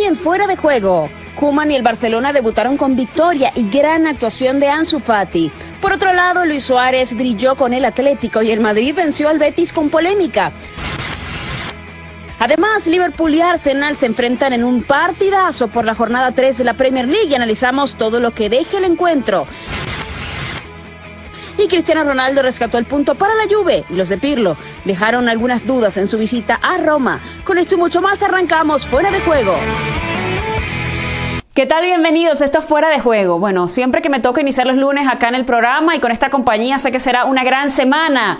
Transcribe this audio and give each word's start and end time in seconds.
Hoy 0.00 0.06
en 0.06 0.16
Fuera 0.16 0.46
de 0.46 0.56
Juego, 0.56 1.10
Kuman 1.34 1.70
y 1.70 1.76
el 1.76 1.82
Barcelona 1.82 2.32
debutaron 2.32 2.78
con 2.78 2.96
victoria 2.96 3.52
y 3.54 3.68
gran 3.68 4.06
actuación 4.06 4.58
de 4.58 4.70
Ansu 4.70 4.98
Fati. 4.98 5.50
Por 5.82 5.92
otro 5.92 6.14
lado, 6.14 6.46
Luis 6.46 6.64
Suárez 6.64 7.12
brilló 7.12 7.54
con 7.54 7.74
el 7.74 7.84
Atlético 7.84 8.40
y 8.40 8.50
el 8.50 8.60
Madrid 8.60 8.94
venció 8.94 9.28
al 9.28 9.38
Betis 9.38 9.74
con 9.74 9.90
polémica. 9.90 10.52
Además, 12.38 12.86
Liverpool 12.86 13.34
y 13.34 13.42
Arsenal 13.42 13.98
se 13.98 14.06
enfrentan 14.06 14.54
en 14.54 14.64
un 14.64 14.82
partidazo 14.82 15.68
por 15.68 15.84
la 15.84 15.94
jornada 15.94 16.32
3 16.32 16.56
de 16.56 16.64
la 16.64 16.72
Premier 16.72 17.06
League 17.06 17.28
y 17.28 17.34
analizamos 17.34 17.96
todo 17.96 18.20
lo 18.20 18.30
que 18.30 18.48
deje 18.48 18.78
el 18.78 18.84
encuentro. 18.84 19.46
Y 21.62 21.68
Cristiano 21.68 22.04
Ronaldo 22.04 22.40
rescató 22.40 22.78
el 22.78 22.86
punto 22.86 23.14
para 23.14 23.34
la 23.34 23.44
Juve 23.46 23.84
y 23.90 23.94
los 23.94 24.08
de 24.08 24.16
Pirlo 24.16 24.56
dejaron 24.86 25.28
algunas 25.28 25.66
dudas 25.66 25.98
en 25.98 26.08
su 26.08 26.16
visita 26.16 26.58
a 26.62 26.78
Roma. 26.78 27.20
Con 27.44 27.58
esto 27.58 27.74
y 27.74 27.78
mucho 27.78 28.00
más 28.00 28.22
arrancamos 28.22 28.86
fuera 28.86 29.10
de 29.10 29.20
juego. 29.20 29.54
¿Qué 31.52 31.66
tal? 31.66 31.84
Bienvenidos. 31.84 32.40
Esto 32.40 32.60
es 32.60 32.64
Fuera 32.64 32.88
de 32.88 32.98
Juego. 32.98 33.38
Bueno, 33.38 33.68
siempre 33.68 34.00
que 34.00 34.08
me 34.08 34.20
toca 34.20 34.40
iniciar 34.40 34.66
los 34.66 34.78
lunes 34.78 35.06
acá 35.06 35.28
en 35.28 35.34
el 35.34 35.44
programa 35.44 35.94
y 35.94 36.00
con 36.00 36.10
esta 36.10 36.30
compañía 36.30 36.78
sé 36.78 36.90
que 36.90 36.98
será 36.98 37.26
una 37.26 37.44
gran 37.44 37.68
semana. 37.68 38.38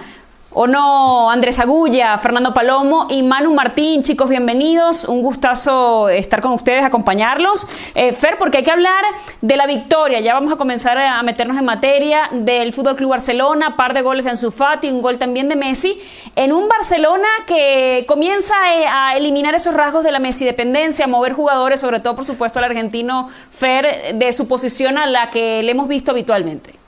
¿O 0.53 0.67
no? 0.67 1.31
Andrés 1.31 1.61
Agulla, 1.61 2.19
Fernando 2.19 2.53
Palomo 2.53 3.07
y 3.09 3.23
Manu 3.23 3.55
Martín, 3.55 4.03
chicos, 4.03 4.29
bienvenidos. 4.29 5.05
Un 5.05 5.23
gustazo 5.23 6.09
estar 6.09 6.41
con 6.41 6.51
ustedes, 6.51 6.85
acompañarlos. 6.85 7.69
Eh, 7.95 8.13
Fer, 8.13 8.37
porque 8.37 8.59
hay 8.59 8.65
que 8.65 8.73
hablar 8.73 9.05
de 9.41 9.57
la 9.57 9.69
victoria. 9.69 10.19
Ya 10.19 10.35
vamos 10.35 10.53
a 10.53 10.57
comenzar 10.57 10.99
a 10.99 11.23
meternos 11.23 11.57
en 11.57 11.65
materia 11.65 12.29
del 12.33 12.73
Fútbol 12.73 12.97
Club 12.97 13.11
Barcelona, 13.11 13.77
par 13.77 13.95
de 13.95 14.03
goles 14.03 14.25
de 14.25 14.31
Ansu 14.33 14.51
Fati, 14.51 14.91
un 14.91 15.03
gol 15.03 15.19
también 15.19 15.49
de 15.49 15.55
Messi, 15.55 16.01
en 16.35 16.53
un 16.53 16.69
Barcelona 16.69 17.29
que 17.47 18.05
comienza 18.09 18.57
eh, 18.75 18.89
a 18.89 19.17
eliminar 19.17 19.55
esos 19.55 19.73
rasgos 19.73 20.03
de 20.03 20.11
la 20.11 20.19
Messi 20.19 20.45
dependencia, 20.45 21.05
a 21.05 21.09
mover 21.09 21.33
jugadores, 21.33 21.79
sobre 21.79 22.01
todo, 22.01 22.17
por 22.17 22.25
supuesto, 22.25 22.59
al 22.59 22.65
argentino 22.65 23.29
Fer, 23.51 24.17
de 24.17 24.33
su 24.33 24.49
posición 24.49 24.99
a 24.99 25.07
la 25.07 25.31
que 25.31 25.63
le 25.63 25.71
hemos 25.71 25.87
visto 25.87 26.11
habitualmente. 26.11 26.80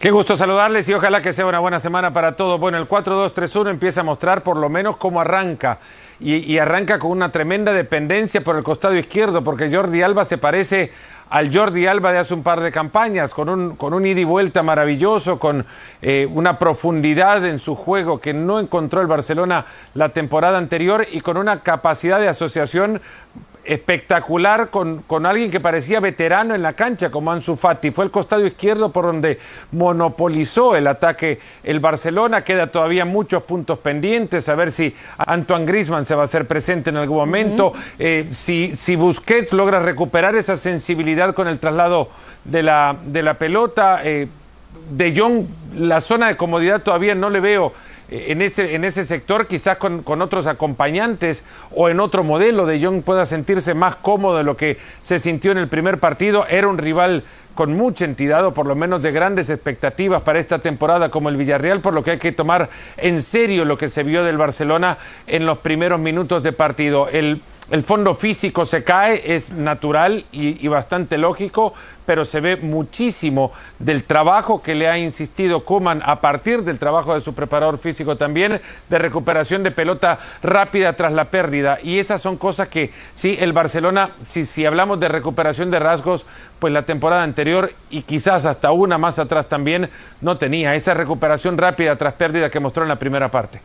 Qué 0.00 0.10
gusto 0.10 0.34
saludarles 0.34 0.88
y 0.88 0.94
ojalá 0.94 1.20
que 1.20 1.34
sea 1.34 1.44
una 1.44 1.58
buena 1.58 1.78
semana 1.78 2.10
para 2.10 2.32
todos. 2.32 2.58
Bueno, 2.58 2.78
el 2.78 2.88
4-2-3-1 2.88 3.68
empieza 3.68 4.00
a 4.00 4.02
mostrar 4.02 4.42
por 4.42 4.56
lo 4.56 4.70
menos 4.70 4.96
cómo 4.96 5.20
arranca. 5.20 5.76
Y, 6.18 6.56
arranca 6.56 6.98
con 6.98 7.10
una 7.10 7.30
tremenda 7.30 7.74
dependencia 7.74 8.40
por 8.40 8.56
el 8.56 8.62
costado 8.62 8.96
izquierdo, 8.96 9.44
porque 9.44 9.70
Jordi 9.70 10.00
Alba 10.00 10.24
se 10.24 10.38
parece 10.38 10.90
al 11.28 11.54
Jordi 11.54 11.86
Alba 11.86 12.12
de 12.12 12.18
hace 12.18 12.32
un 12.32 12.42
par 12.42 12.62
de 12.62 12.72
campañas, 12.72 13.34
con 13.34 13.50
un, 13.50 13.76
con 13.76 13.92
un 13.92 14.06
ida 14.06 14.20
y 14.20 14.24
vuelta 14.24 14.62
maravilloso, 14.62 15.38
con 15.38 15.66
eh, 16.00 16.26
una 16.32 16.58
profundidad 16.58 17.44
en 17.44 17.58
su 17.58 17.74
juego 17.74 18.22
que 18.22 18.32
no 18.32 18.58
encontró 18.58 19.02
el 19.02 19.06
Barcelona 19.06 19.66
la 19.92 20.10
temporada 20.10 20.56
anterior 20.56 21.06
y 21.12 21.20
con 21.20 21.36
una 21.36 21.60
capacidad 21.60 22.20
de 22.20 22.28
asociación 22.28 23.02
espectacular 23.64 24.70
con, 24.70 25.02
con, 25.02 25.26
alguien 25.26 25.50
que 25.50 25.60
parecía 25.60 26.00
veterano 26.00 26.54
en 26.54 26.62
la 26.62 26.72
cancha 26.72 27.10
como 27.10 27.30
Ansu 27.30 27.56
Fati. 27.56 27.90
Fue 27.90 28.04
el 28.04 28.10
costado 28.10 28.46
izquierdo 28.46 28.90
por 28.92 29.04
donde 29.04 29.38
monopolizó 29.72 30.76
el 30.76 30.86
ataque 30.86 31.38
el 31.62 31.80
Barcelona. 31.80 32.42
Queda 32.42 32.68
todavía 32.68 33.04
muchos 33.04 33.42
puntos 33.42 33.78
pendientes. 33.78 34.48
A 34.48 34.54
ver 34.54 34.72
si 34.72 34.94
Antoine 35.18 35.66
Grisman 35.66 36.06
se 36.06 36.14
va 36.14 36.22
a 36.22 36.24
hacer 36.24 36.46
presente 36.46 36.90
en 36.90 36.96
algún 36.96 37.18
momento. 37.18 37.72
Eh, 37.98 38.28
si, 38.32 38.74
si 38.76 38.96
Busquets 38.96 39.52
logra 39.52 39.80
recuperar 39.80 40.34
esa 40.36 40.56
sensibilidad 40.56 41.34
con 41.34 41.48
el 41.48 41.58
traslado 41.58 42.08
de 42.44 42.62
la, 42.62 42.96
de 43.04 43.22
la 43.22 43.34
pelota. 43.34 44.00
Eh, 44.04 44.28
de 44.90 45.14
Jong, 45.16 45.44
la 45.76 46.00
zona 46.00 46.28
de 46.28 46.36
comodidad 46.36 46.82
todavía 46.82 47.14
no 47.14 47.30
le 47.30 47.40
veo 47.40 47.72
en 48.10 48.42
ese, 48.42 48.74
en 48.74 48.84
ese 48.84 49.04
sector, 49.04 49.46
quizás 49.46 49.78
con, 49.78 50.02
con, 50.02 50.20
otros 50.20 50.46
acompañantes 50.46 51.44
o 51.74 51.88
en 51.88 52.00
otro 52.00 52.24
modelo, 52.24 52.66
de 52.66 52.84
Jong 52.84 53.02
pueda 53.02 53.24
sentirse 53.24 53.74
más 53.74 53.96
cómodo 53.96 54.38
de 54.38 54.44
lo 54.44 54.56
que 54.56 54.78
se 55.02 55.18
sintió 55.18 55.52
en 55.52 55.58
el 55.58 55.68
primer 55.68 55.98
partido. 55.98 56.44
Era 56.48 56.68
un 56.68 56.78
rival 56.78 57.22
con 57.54 57.76
mucha 57.76 58.04
entidad 58.04 58.44
o 58.46 58.54
por 58.54 58.66
lo 58.66 58.74
menos 58.74 59.02
de 59.02 59.12
grandes 59.12 59.50
expectativas 59.50 60.22
para 60.22 60.38
esta 60.38 60.58
temporada 60.60 61.10
como 61.10 61.28
el 61.28 61.36
Villarreal, 61.36 61.80
por 61.80 61.94
lo 61.94 62.02
que 62.02 62.12
hay 62.12 62.18
que 62.18 62.32
tomar 62.32 62.68
en 62.96 63.22
serio 63.22 63.64
lo 63.64 63.78
que 63.78 63.90
se 63.90 64.02
vio 64.02 64.24
del 64.24 64.38
Barcelona 64.38 64.98
en 65.26 65.46
los 65.46 65.58
primeros 65.58 66.00
minutos 66.00 66.42
de 66.42 66.52
partido. 66.52 67.08
El 67.08 67.40
el 67.70 67.84
fondo 67.84 68.14
físico 68.14 68.66
se 68.66 68.82
cae, 68.82 69.34
es 69.34 69.52
natural 69.52 70.24
y, 70.32 70.66
bastante 70.66 71.16
lógico, 71.18 71.72
pero 72.04 72.24
se 72.24 72.40
ve 72.40 72.56
muchísimo 72.56 73.52
del 73.78 74.02
trabajo 74.02 74.60
que 74.60 74.74
le 74.74 74.88
ha 74.88 74.98
insistido 74.98 75.64
Kuman 75.64 76.02
a 76.04 76.20
partir 76.20 76.64
del 76.64 76.80
trabajo 76.80 77.14
de 77.14 77.20
su 77.20 77.32
preparador 77.32 77.78
físico 77.78 78.16
también, 78.16 78.60
de 78.88 78.98
recuperación 78.98 79.62
de 79.62 79.70
pelota 79.70 80.18
rápida 80.42 80.94
tras 80.94 81.12
la 81.12 81.26
pérdida. 81.26 81.78
Y 81.80 82.00
esas 82.00 82.20
son 82.20 82.36
cosas 82.36 82.66
que, 82.66 82.90
sí, 83.14 83.36
el 83.38 83.52
Barcelona, 83.52 84.10
si, 84.26 84.46
si 84.46 84.66
hablamos 84.66 84.98
de 84.98 85.08
recuperación 85.08 85.70
de 85.70 85.78
rasgos, 85.78 86.26
pues 86.58 86.72
la 86.72 86.82
temporada 86.82 87.22
anterior 87.22 87.72
y 87.88 88.02
quizás 88.02 88.46
hasta 88.46 88.72
una 88.72 88.98
más 88.98 89.20
atrás 89.20 89.48
también 89.48 89.88
no 90.20 90.38
tenía 90.38 90.74
esa 90.74 90.94
recuperación 90.94 91.56
rápida 91.56 91.94
tras 91.94 92.14
pérdida 92.14 92.50
que 92.50 92.58
mostró 92.58 92.82
en 92.82 92.88
la 92.88 92.98
primera 92.98 93.30
parte. 93.30 93.60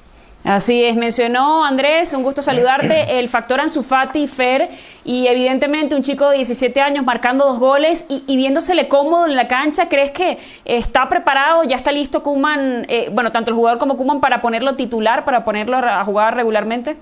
Así 0.46 0.84
es, 0.84 0.96
mencionó 0.96 1.66
Andrés, 1.66 2.14
un 2.14 2.22
gusto 2.22 2.44
saludarte, 2.44 3.06
el 3.20 3.30
factor 3.30 3.60
Ansu 3.60 3.82
Fati, 3.82 4.28
Fer, 4.28 4.70
y 5.04 5.26
evidentemente 5.26 5.96
un 5.96 6.04
chico 6.04 6.30
de 6.30 6.36
17 6.36 6.80
años 6.82 7.04
marcando 7.04 7.46
dos 7.46 7.58
goles 7.58 8.06
y, 8.10 8.38
viéndosele 8.38 8.88
cómodo 8.88 9.26
en 9.26 9.36
la 9.36 9.48
cancha, 9.48 9.90
¿crees 9.90 10.12
que 10.12 10.38
está 10.64 11.10
preparado, 11.10 11.64
ya 11.64 11.76
está 11.76 11.92
listo 11.92 12.22
Kuman, 12.22 12.86
eh, 12.90 13.10
bueno, 13.12 13.32
tanto 13.32 13.50
el 13.50 13.56
jugador 13.56 13.80
como 13.80 13.98
Kuman 13.98 14.22
para 14.22 14.40
ponerlo 14.42 14.76
titular, 14.76 15.26
para 15.26 15.44
ponerlo 15.44 15.78
a 15.78 16.06
jugar 16.06 16.36
regularmente? 16.36 16.96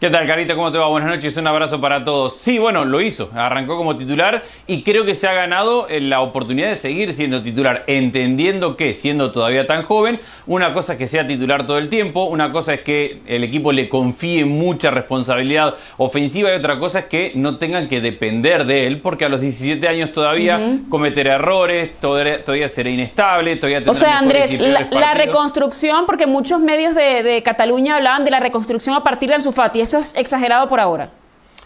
¿Qué 0.00 0.10
tal, 0.10 0.28
Carita? 0.28 0.54
¿Cómo 0.54 0.70
te 0.70 0.78
va? 0.78 0.86
Buenas 0.86 1.10
noches, 1.10 1.36
un 1.38 1.48
abrazo 1.48 1.80
para 1.80 2.04
todos. 2.04 2.36
Sí, 2.36 2.56
bueno, 2.58 2.84
lo 2.84 3.00
hizo, 3.00 3.30
arrancó 3.34 3.76
como 3.76 3.96
titular 3.96 4.44
y 4.68 4.84
creo 4.84 5.04
que 5.04 5.16
se 5.16 5.26
ha 5.26 5.32
ganado 5.32 5.88
eh, 5.88 6.00
la 6.00 6.20
oportunidad 6.20 6.68
de 6.68 6.76
seguir 6.76 7.12
siendo 7.14 7.42
titular, 7.42 7.82
entendiendo 7.88 8.76
que, 8.76 8.94
siendo 8.94 9.32
todavía 9.32 9.66
tan 9.66 9.82
joven, 9.82 10.20
una 10.46 10.72
cosa 10.72 10.92
es 10.92 11.00
que 11.00 11.08
sea 11.08 11.26
titular 11.26 11.66
todo 11.66 11.78
el 11.78 11.88
tiempo, 11.88 12.26
una 12.26 12.52
cosa 12.52 12.74
es 12.74 12.82
que 12.82 13.18
el 13.26 13.42
equipo 13.42 13.72
le 13.72 13.88
confíe 13.88 14.44
mucha 14.44 14.92
responsabilidad 14.92 15.74
ofensiva 15.96 16.52
y 16.52 16.52
otra 16.52 16.78
cosa 16.78 17.00
es 17.00 17.04
que 17.06 17.32
no 17.34 17.56
tengan 17.58 17.88
que 17.88 18.00
depender 18.00 18.66
de 18.66 18.86
él, 18.86 19.00
porque 19.00 19.24
a 19.24 19.28
los 19.28 19.40
17 19.40 19.88
años 19.88 20.12
todavía 20.12 20.78
cometerá 20.88 21.34
errores, 21.34 21.90
todavía, 22.00 22.68
será 22.68 22.88
inestable, 22.88 23.56
todavía 23.56 23.82
O 23.84 23.94
sea, 23.94 24.18
Andrés, 24.18 24.60
la, 24.60 25.14
reconstrucción, 25.14 26.06
porque 26.06 26.28
muchos 26.28 26.60
medios 26.60 26.94
de, 26.94 27.42
Cataluña 27.44 27.96
hablaban 27.96 28.24
de 28.24 28.30
la 28.30 28.38
reconstrucción 28.38 28.94
a 28.94 29.02
partir 29.02 29.30
de 29.30 29.40
su 29.40 29.50
Fati 29.50 29.87
eso 29.88 29.98
es 29.98 30.14
exagerado 30.14 30.68
por 30.68 30.80
ahora. 30.80 31.10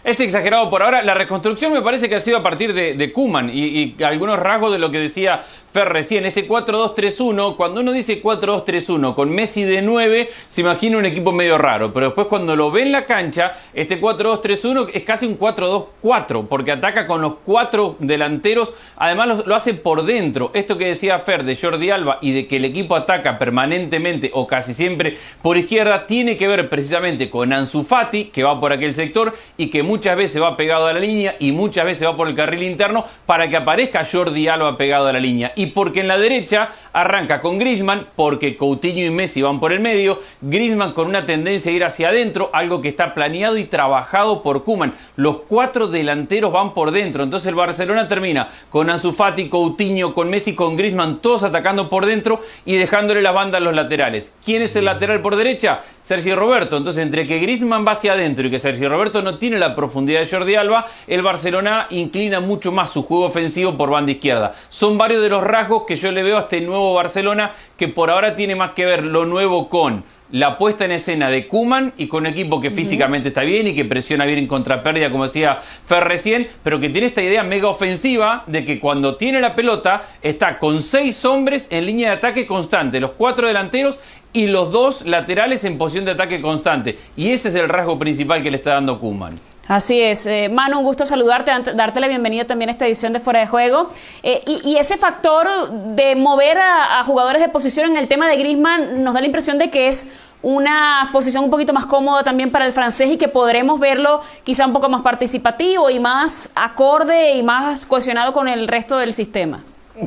Es 0.03 0.19
exagerado 0.19 0.69
por 0.69 0.83
ahora. 0.83 1.01
La 1.01 1.13
reconstrucción 1.13 1.71
me 1.71 1.81
parece 1.81 2.09
que 2.09 2.15
ha 2.15 2.19
sido 2.19 2.37
a 2.37 2.43
partir 2.43 2.73
de, 2.73 3.13
Kuman 3.13 3.49
y, 3.53 3.95
algunos 4.03 4.37
rasgos 4.37 4.73
de 4.73 4.79
lo 4.79 4.91
que 4.91 4.99
decía 4.99 5.43
Fer 5.73 5.89
recién, 5.89 6.25
este 6.25 6.47
4-2-3-1, 6.47 7.55
cuando 7.55 7.81
uno 7.81 7.91
dice 7.91 8.21
4-2-3-1 8.21 9.15
con 9.15 9.31
Messi 9.31 9.63
de 9.63 9.81
9, 9.81 10.29
se 10.47 10.61
imagina 10.61 10.99
un 10.99 11.05
equipo 11.07 11.31
medio 11.31 11.57
raro, 11.57 11.91
pero 11.91 12.07
después 12.07 12.27
cuando 12.27 12.55
lo 12.55 12.69
ve 12.69 12.83
en 12.83 12.91
la 12.91 13.07
cancha, 13.07 13.53
este 13.73 13.99
4-2-3-1 13.99 14.91
es 14.93 15.03
casi 15.03 15.25
un 15.25 15.39
4-2-4, 15.39 16.47
porque 16.47 16.71
ataca 16.71 17.07
con 17.07 17.21
los 17.21 17.33
cuatro 17.43 17.95
delanteros, 17.97 18.71
además 18.97 19.47
lo, 19.47 19.55
hace 19.55 19.73
por 19.73 20.05
dentro. 20.05 20.51
Esto 20.53 20.77
que 20.77 20.85
decía 20.85 21.17
Fer 21.17 21.43
de 21.43 21.55
Jordi 21.55 21.89
Alba 21.89 22.19
y 22.21 22.33
de 22.33 22.45
que 22.45 22.57
el 22.57 22.65
equipo 22.65 22.95
ataca 22.95 23.39
permanentemente 23.39 24.29
o 24.31 24.45
casi 24.45 24.75
siempre 24.75 25.17
por 25.41 25.57
izquierda, 25.57 26.05
tiene 26.05 26.37
que 26.37 26.47
ver 26.47 26.69
precisamente 26.69 27.31
con 27.31 27.51
Ansu 27.51 27.83
Fati, 27.83 28.25
que 28.25 28.43
va 28.43 28.59
por 28.59 28.73
aquel 28.73 28.93
sector 28.93 29.35
y 29.57 29.71
que 29.71 29.81
muchas 29.93 30.17
veces 30.17 30.41
va 30.41 30.57
pegado 30.57 30.87
a 30.87 30.93
la 30.93 30.99
línea 30.99 31.35
y 31.37 31.51
muchas 31.51 31.85
veces 31.85 32.07
va 32.07 32.17
por 32.17 32.27
el 32.27 32.33
carril 32.33 32.63
interno 32.63 33.05
para 33.27 33.47
que 33.47 33.57
aparezca 33.57 34.03
Jordi 34.03 34.47
Alba 34.47 34.75
pegado 34.75 35.07
a 35.07 35.13
la 35.13 35.19
línea 35.19 35.53
y 35.55 35.67
porque 35.67 35.99
en 35.99 36.07
la 36.07 36.17
derecha 36.17 36.71
arranca 36.93 37.41
con 37.41 37.59
Griezmann, 37.59 38.07
porque 38.15 38.57
Coutinho 38.57 39.05
y 39.05 39.11
Messi 39.11 39.43
van 39.43 39.59
por 39.59 39.71
el 39.71 39.81
medio, 39.81 40.19
Griezmann 40.41 40.93
con 40.93 41.07
una 41.07 41.27
tendencia 41.27 41.71
a 41.71 41.75
ir 41.75 41.83
hacia 41.83 42.09
adentro, 42.09 42.49
algo 42.53 42.81
que 42.81 42.89
está 42.89 43.13
planeado 43.13 43.55
y 43.55 43.65
trabajado 43.65 44.41
por 44.41 44.63
Kuman. 44.63 44.95
Los 45.15 45.41
cuatro 45.47 45.87
delanteros 45.87 46.51
van 46.51 46.73
por 46.73 46.89
dentro, 46.89 47.23
entonces 47.23 47.49
el 47.49 47.55
Barcelona 47.55 48.07
termina 48.07 48.47
con 48.71 48.89
Ansu 48.89 49.13
Fati, 49.13 49.47
Coutinho, 49.47 50.15
con 50.15 50.27
Messi, 50.27 50.55
con 50.55 50.75
Griezmann, 50.75 51.19
todos 51.19 51.43
atacando 51.43 51.87
por 51.91 52.07
dentro 52.07 52.41
y 52.65 52.77
dejándole 52.77 53.21
la 53.21 53.31
banda 53.31 53.59
a 53.59 53.61
los 53.61 53.75
laterales. 53.75 54.33
¿Quién 54.43 54.63
es 54.63 54.75
el 54.75 54.85
lateral 54.85 55.21
por 55.21 55.35
derecha? 55.35 55.81
Sergio 56.03 56.35
Roberto. 56.35 56.77
Entonces, 56.77 57.01
entre 57.01 57.25
que 57.25 57.39
Griezmann 57.39 57.85
va 57.87 57.93
hacia 57.93 58.13
adentro 58.13 58.45
y 58.45 58.51
que 58.51 58.59
Sergio 58.59 58.89
Roberto 58.89 59.21
no 59.21 59.39
tiene 59.39 59.57
la 59.57 59.75
profundidad 59.75 60.19
de 60.19 60.27
Jordi 60.27 60.55
Alba, 60.55 60.85
el 61.07 61.21
Barcelona 61.21 61.87
inclina 61.89 62.39
mucho 62.39 62.71
más 62.71 62.91
su 62.91 63.03
juego 63.03 63.25
ofensivo 63.25 63.75
por 63.77 63.89
banda 63.89 64.11
izquierda. 64.11 64.53
Son 64.69 64.97
varios 64.97 65.21
de 65.21 65.29
los 65.29 65.43
rasgos 65.43 65.83
que 65.87 65.95
yo 65.95 66.11
le 66.11 66.23
veo 66.23 66.37
a 66.37 66.41
este 66.41 66.61
nuevo 66.61 66.93
Barcelona 66.93 67.51
que 67.77 67.87
por 67.87 68.09
ahora 68.09 68.35
tiene 68.35 68.55
más 68.55 68.71
que 68.71 68.85
ver 68.85 69.03
lo 69.03 69.25
nuevo 69.25 69.69
con 69.69 70.03
la 70.33 70.57
puesta 70.57 70.85
en 70.85 70.91
escena 70.91 71.29
de 71.29 71.47
Kuman 71.47 71.93
y 71.95 72.07
con 72.07 72.21
un 72.23 72.27
equipo 72.27 72.59
que 72.59 72.71
físicamente 72.71 73.27
está 73.27 73.41
bien 73.43 73.67
y 73.67 73.75
que 73.75 73.85
presiona 73.85 74.25
bien 74.25 74.39
en 74.39 74.47
contrapérdida, 74.47 75.11
como 75.11 75.25
decía 75.25 75.59
Fer 75.85 76.05
recién, 76.05 76.47
pero 76.63 76.79
que 76.79 76.89
tiene 76.89 77.05
esta 77.05 77.21
idea 77.21 77.43
mega 77.43 77.67
ofensiva 77.67 78.43
de 78.47 78.65
que 78.65 78.79
cuando 78.79 79.15
tiene 79.15 79.39
la 79.39 79.55
pelota 79.55 80.07
está 80.23 80.57
con 80.57 80.81
seis 80.81 81.23
hombres 81.23 81.67
en 81.69 81.85
línea 81.85 82.09
de 82.09 82.15
ataque 82.15 82.47
constante, 82.47 82.99
los 82.99 83.11
cuatro 83.11 83.47
delanteros 83.47 83.99
y 84.33 84.47
los 84.47 84.71
dos 84.71 85.05
laterales 85.05 85.63
en 85.63 85.77
posición 85.77 86.05
de 86.05 86.11
ataque 86.11 86.41
constante. 86.41 86.97
Y 87.15 87.31
ese 87.31 87.49
es 87.49 87.55
el 87.55 87.69
rasgo 87.69 87.97
principal 87.97 88.41
que 88.41 88.51
le 88.51 88.57
está 88.57 88.71
dando 88.71 88.99
Kuman. 88.99 89.39
Así 89.67 90.01
es. 90.01 90.25
Eh, 90.25 90.49
Manu, 90.49 90.79
un 90.79 90.83
gusto 90.83 91.05
saludarte, 91.05 91.51
darte 91.73 91.99
la 92.01 92.07
bienvenida 92.07 92.45
también 92.45 92.69
a 92.69 92.73
esta 92.73 92.85
edición 92.85 93.13
de 93.13 93.21
Fuera 93.21 93.39
de 93.39 93.47
Juego. 93.47 93.89
Eh, 94.21 94.41
y, 94.45 94.75
ese 94.75 94.97
factor 94.97 95.47
de 95.71 96.15
mover 96.17 96.57
a, 96.57 97.01
jugadores 97.05 97.41
de 97.41 97.47
posición 97.47 97.91
en 97.91 97.97
el 97.97 98.09
tema 98.09 98.27
de 98.27 98.35
Grisman 98.35 99.03
nos 99.03 99.13
da 99.13 99.21
la 99.21 99.27
impresión 99.27 99.57
de 99.57 99.69
que 99.69 99.87
es 99.87 100.11
una 100.41 101.07
posición 101.13 101.45
un 101.45 101.49
poquito 101.49 101.71
más 101.71 101.85
cómoda 101.85 102.23
también 102.23 102.51
para 102.51 102.65
el 102.65 102.73
francés 102.73 103.09
y 103.11 103.17
que 103.17 103.29
podremos 103.29 103.79
verlo 103.79 104.19
quizá 104.43 104.65
un 104.65 104.73
poco 104.73 104.89
más 104.89 105.01
participativo 105.01 105.89
y 105.89 106.01
más 106.01 106.51
acorde 106.55 107.37
y 107.37 107.43
más 107.43 107.85
cohesionado 107.85 108.33
con 108.33 108.49
el 108.49 108.67
resto 108.67 108.97
del 108.97 109.13
sistema. 109.13 109.63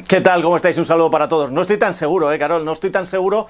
¿Qué 0.08 0.20
tal? 0.20 0.42
¿Cómo 0.42 0.56
estáis? 0.56 0.76
Un 0.78 0.84
saludo 0.84 1.10
para 1.10 1.28
todos. 1.28 1.52
No 1.52 1.62
estoy 1.62 1.78
tan 1.78 1.94
seguro, 1.94 2.32
¿eh, 2.32 2.38
Carol? 2.38 2.64
No 2.64 2.72
estoy 2.72 2.90
tan 2.90 3.06
seguro 3.06 3.46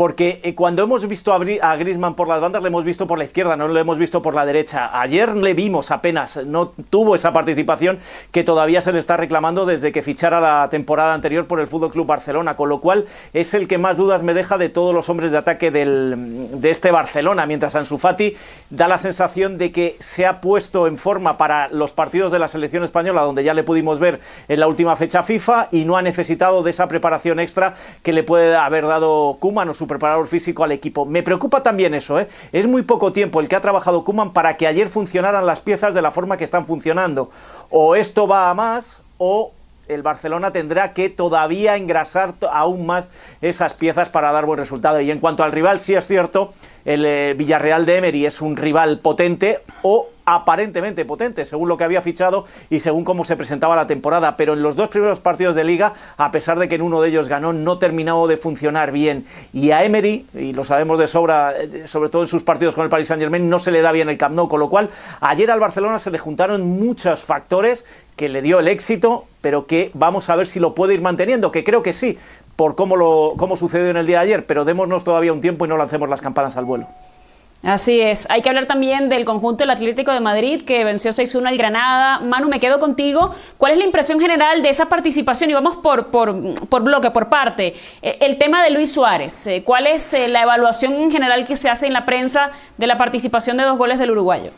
porque 0.00 0.40
eh, 0.44 0.54
cuando 0.54 0.82
hemos 0.82 1.06
visto 1.06 1.30
a, 1.34 1.76
Grisman 1.76 2.14
por 2.14 2.26
las 2.26 2.40
bandas, 2.40 2.62
le 2.62 2.68
hemos 2.68 2.84
visto 2.84 3.06
por 3.06 3.18
la 3.18 3.26
izquierda, 3.26 3.54
no 3.58 3.68
le 3.68 3.80
hemos 3.80 3.98
visto 3.98 4.22
por 4.22 4.32
la 4.32 4.46
derecha. 4.46 4.98
Ayer 4.98 5.36
le 5.36 5.52
vimos 5.52 5.90
apenas, 5.90 6.38
no 6.46 6.72
tuvo 6.88 7.14
esa 7.14 7.34
participación 7.34 7.98
que 8.32 8.42
todavía 8.42 8.80
se 8.80 8.94
le 8.94 8.98
está 8.98 9.18
reclamando 9.18 9.66
desde 9.66 9.92
que 9.92 10.00
fichara 10.00 10.40
la 10.40 10.70
temporada 10.70 11.12
anterior 11.12 11.46
por 11.46 11.60
el 11.60 11.66
Fútbol 11.66 11.90
Club 11.90 12.06
Barcelona, 12.06 12.56
con 12.56 12.70
lo 12.70 12.80
cual 12.80 13.04
es 13.34 13.52
el 13.52 13.68
que 13.68 13.76
más 13.76 13.98
dudas 13.98 14.22
me 14.22 14.32
deja 14.32 14.56
de 14.56 14.70
todos 14.70 14.94
los 14.94 15.06
hombres 15.10 15.32
de 15.32 15.36
ataque 15.36 15.70
de 15.70 16.70
este 16.70 16.90
Barcelona, 16.92 17.44
mientras 17.44 17.74
Ansu 17.74 17.98
Fati 17.98 18.34
da 18.70 18.88
la 18.88 18.98
sensación 18.98 19.58
de 19.58 19.70
que 19.70 19.96
se 19.98 20.24
ha 20.24 20.40
puesto 20.40 20.86
en 20.86 20.96
forma 20.96 21.36
para 21.36 21.68
los 21.68 21.92
partidos 21.92 22.32
de 22.32 22.38
la 22.38 22.48
selección 22.48 22.84
española, 22.84 23.20
donde 23.20 23.44
ya 23.44 23.52
le 23.52 23.64
pudimos 23.64 23.98
ver 23.98 24.20
en 24.48 24.60
la 24.60 24.66
última 24.66 24.96
fecha 24.96 25.24
FIFA, 25.24 25.68
y 25.72 25.84
no 25.84 25.98
ha 25.98 26.00
necesitado 26.00 26.62
de 26.62 26.70
esa 26.70 26.88
preparación 26.88 27.38
extra 27.38 27.74
que 28.02 28.14
le 28.14 28.22
puede 28.22 28.56
haber 28.56 28.86
dado 28.86 29.36
Kuman 29.38 29.68
o 29.68 29.74
su 29.74 29.89
preparador 29.90 30.26
físico 30.26 30.64
al 30.64 30.72
equipo. 30.72 31.04
Me 31.04 31.22
preocupa 31.22 31.62
también 31.62 31.92
eso, 31.92 32.18
¿eh? 32.18 32.28
Es 32.52 32.66
muy 32.66 32.82
poco 32.82 33.12
tiempo 33.12 33.40
el 33.40 33.48
que 33.48 33.56
ha 33.56 33.60
trabajado 33.60 34.04
Kuman 34.04 34.32
para 34.32 34.56
que 34.56 34.66
ayer 34.66 34.88
funcionaran 34.88 35.44
las 35.44 35.60
piezas 35.60 35.92
de 35.92 36.00
la 36.00 36.12
forma 36.12 36.38
que 36.38 36.44
están 36.44 36.64
funcionando. 36.64 37.30
O 37.68 37.96
esto 37.96 38.26
va 38.26 38.48
a 38.48 38.54
más 38.54 39.02
o 39.18 39.52
el 39.88 40.02
Barcelona 40.02 40.52
tendrá 40.52 40.92
que 40.92 41.10
todavía 41.10 41.76
engrasar 41.76 42.34
aún 42.52 42.86
más 42.86 43.08
esas 43.42 43.74
piezas 43.74 44.08
para 44.08 44.32
dar 44.32 44.46
buen 44.46 44.58
resultado. 44.58 45.00
Y 45.00 45.10
en 45.10 45.18
cuanto 45.18 45.42
al 45.42 45.52
rival, 45.52 45.80
sí 45.80 45.94
es 45.94 46.06
cierto, 46.06 46.52
el 46.84 47.04
eh, 47.04 47.34
Villarreal 47.36 47.86
de 47.86 47.96
Emery 47.98 48.26
es 48.26 48.40
un 48.40 48.56
rival 48.56 48.98
potente 48.98 49.58
o 49.82 50.08
aparentemente 50.24 51.04
potente, 51.04 51.44
según 51.44 51.68
lo 51.68 51.76
que 51.76 51.84
había 51.84 52.02
fichado 52.02 52.46
y 52.68 52.80
según 52.80 53.04
cómo 53.04 53.24
se 53.24 53.36
presentaba 53.36 53.74
la 53.74 53.86
temporada. 53.86 54.36
Pero 54.36 54.52
en 54.52 54.62
los 54.62 54.76
dos 54.76 54.88
primeros 54.88 55.18
partidos 55.18 55.54
de 55.54 55.64
liga, 55.64 55.94
a 56.16 56.30
pesar 56.30 56.58
de 56.58 56.68
que 56.68 56.76
en 56.76 56.82
uno 56.82 57.00
de 57.00 57.08
ellos 57.08 57.28
ganó, 57.28 57.52
no 57.52 57.78
terminó 57.78 58.26
de 58.26 58.36
funcionar 58.36 58.92
bien. 58.92 59.26
Y 59.52 59.72
a 59.72 59.84
Emery, 59.84 60.26
y 60.34 60.52
lo 60.52 60.64
sabemos 60.64 60.98
de 60.98 61.08
sobra, 61.08 61.54
eh, 61.58 61.86
sobre 61.86 62.10
todo 62.10 62.22
en 62.22 62.28
sus 62.28 62.42
partidos 62.42 62.74
con 62.74 62.84
el 62.84 62.90
Paris 62.90 63.08
Saint 63.08 63.20
Germain, 63.20 63.48
no 63.48 63.58
se 63.58 63.70
le 63.70 63.82
da 63.82 63.92
bien 63.92 64.08
el 64.08 64.18
Camp 64.18 64.36
Nou, 64.36 64.48
con 64.48 64.60
lo 64.60 64.70
cual 64.70 64.90
ayer 65.20 65.50
al 65.50 65.60
Barcelona 65.60 65.98
se 65.98 66.10
le 66.10 66.18
juntaron 66.18 66.66
muchos 66.66 67.20
factores 67.20 67.84
que 68.16 68.28
le 68.28 68.42
dio 68.42 68.60
el 68.60 68.68
éxito, 68.68 69.24
pero 69.40 69.66
que 69.66 69.90
vamos 69.94 70.28
a 70.28 70.36
ver 70.36 70.46
si 70.46 70.60
lo 70.60 70.74
puede 70.74 70.94
ir 70.94 71.00
manteniendo, 71.00 71.50
que 71.50 71.64
creo 71.64 71.82
que 71.82 71.94
sí, 71.94 72.18
por 72.60 72.74
cómo, 72.74 72.94
lo, 72.94 73.32
cómo 73.38 73.56
sucedió 73.56 73.88
en 73.88 73.96
el 73.96 74.06
día 74.06 74.18
de 74.18 74.24
ayer, 74.24 74.44
pero 74.44 74.66
démonos 74.66 75.02
todavía 75.02 75.32
un 75.32 75.40
tiempo 75.40 75.64
y 75.64 75.68
no 75.68 75.78
lancemos 75.78 76.10
las 76.10 76.20
campanas 76.20 76.58
al 76.58 76.66
vuelo. 76.66 76.86
Así 77.62 78.02
es. 78.02 78.28
Hay 78.30 78.42
que 78.42 78.50
hablar 78.50 78.66
también 78.66 79.08
del 79.08 79.24
conjunto 79.24 79.64
del 79.64 79.70
Atlético 79.70 80.12
de 80.12 80.20
Madrid 80.20 80.60
que 80.66 80.84
venció 80.84 81.10
6-1 81.10 81.46
al 81.46 81.56
Granada. 81.56 82.20
Manu, 82.20 82.48
me 82.48 82.60
quedo 82.60 82.78
contigo. 82.78 83.34
¿Cuál 83.56 83.72
es 83.72 83.78
la 83.78 83.84
impresión 83.84 84.20
general 84.20 84.60
de 84.60 84.68
esa 84.68 84.90
participación? 84.90 85.48
Y 85.48 85.54
vamos 85.54 85.78
por, 85.78 86.08
por, 86.08 86.36
por 86.68 86.82
bloque, 86.82 87.10
por 87.10 87.30
parte. 87.30 87.76
Eh, 88.02 88.18
el 88.20 88.36
tema 88.36 88.62
de 88.62 88.68
Luis 88.68 88.92
Suárez. 88.92 89.46
Eh, 89.46 89.62
¿Cuál 89.64 89.86
es 89.86 90.12
eh, 90.12 90.28
la 90.28 90.42
evaluación 90.42 90.92
en 90.92 91.10
general 91.10 91.46
que 91.46 91.56
se 91.56 91.70
hace 91.70 91.86
en 91.86 91.94
la 91.94 92.04
prensa 92.04 92.50
de 92.76 92.86
la 92.86 92.98
participación 92.98 93.56
de 93.56 93.62
dos 93.62 93.78
goles 93.78 93.98
del 93.98 94.10
uruguayo? 94.10 94.50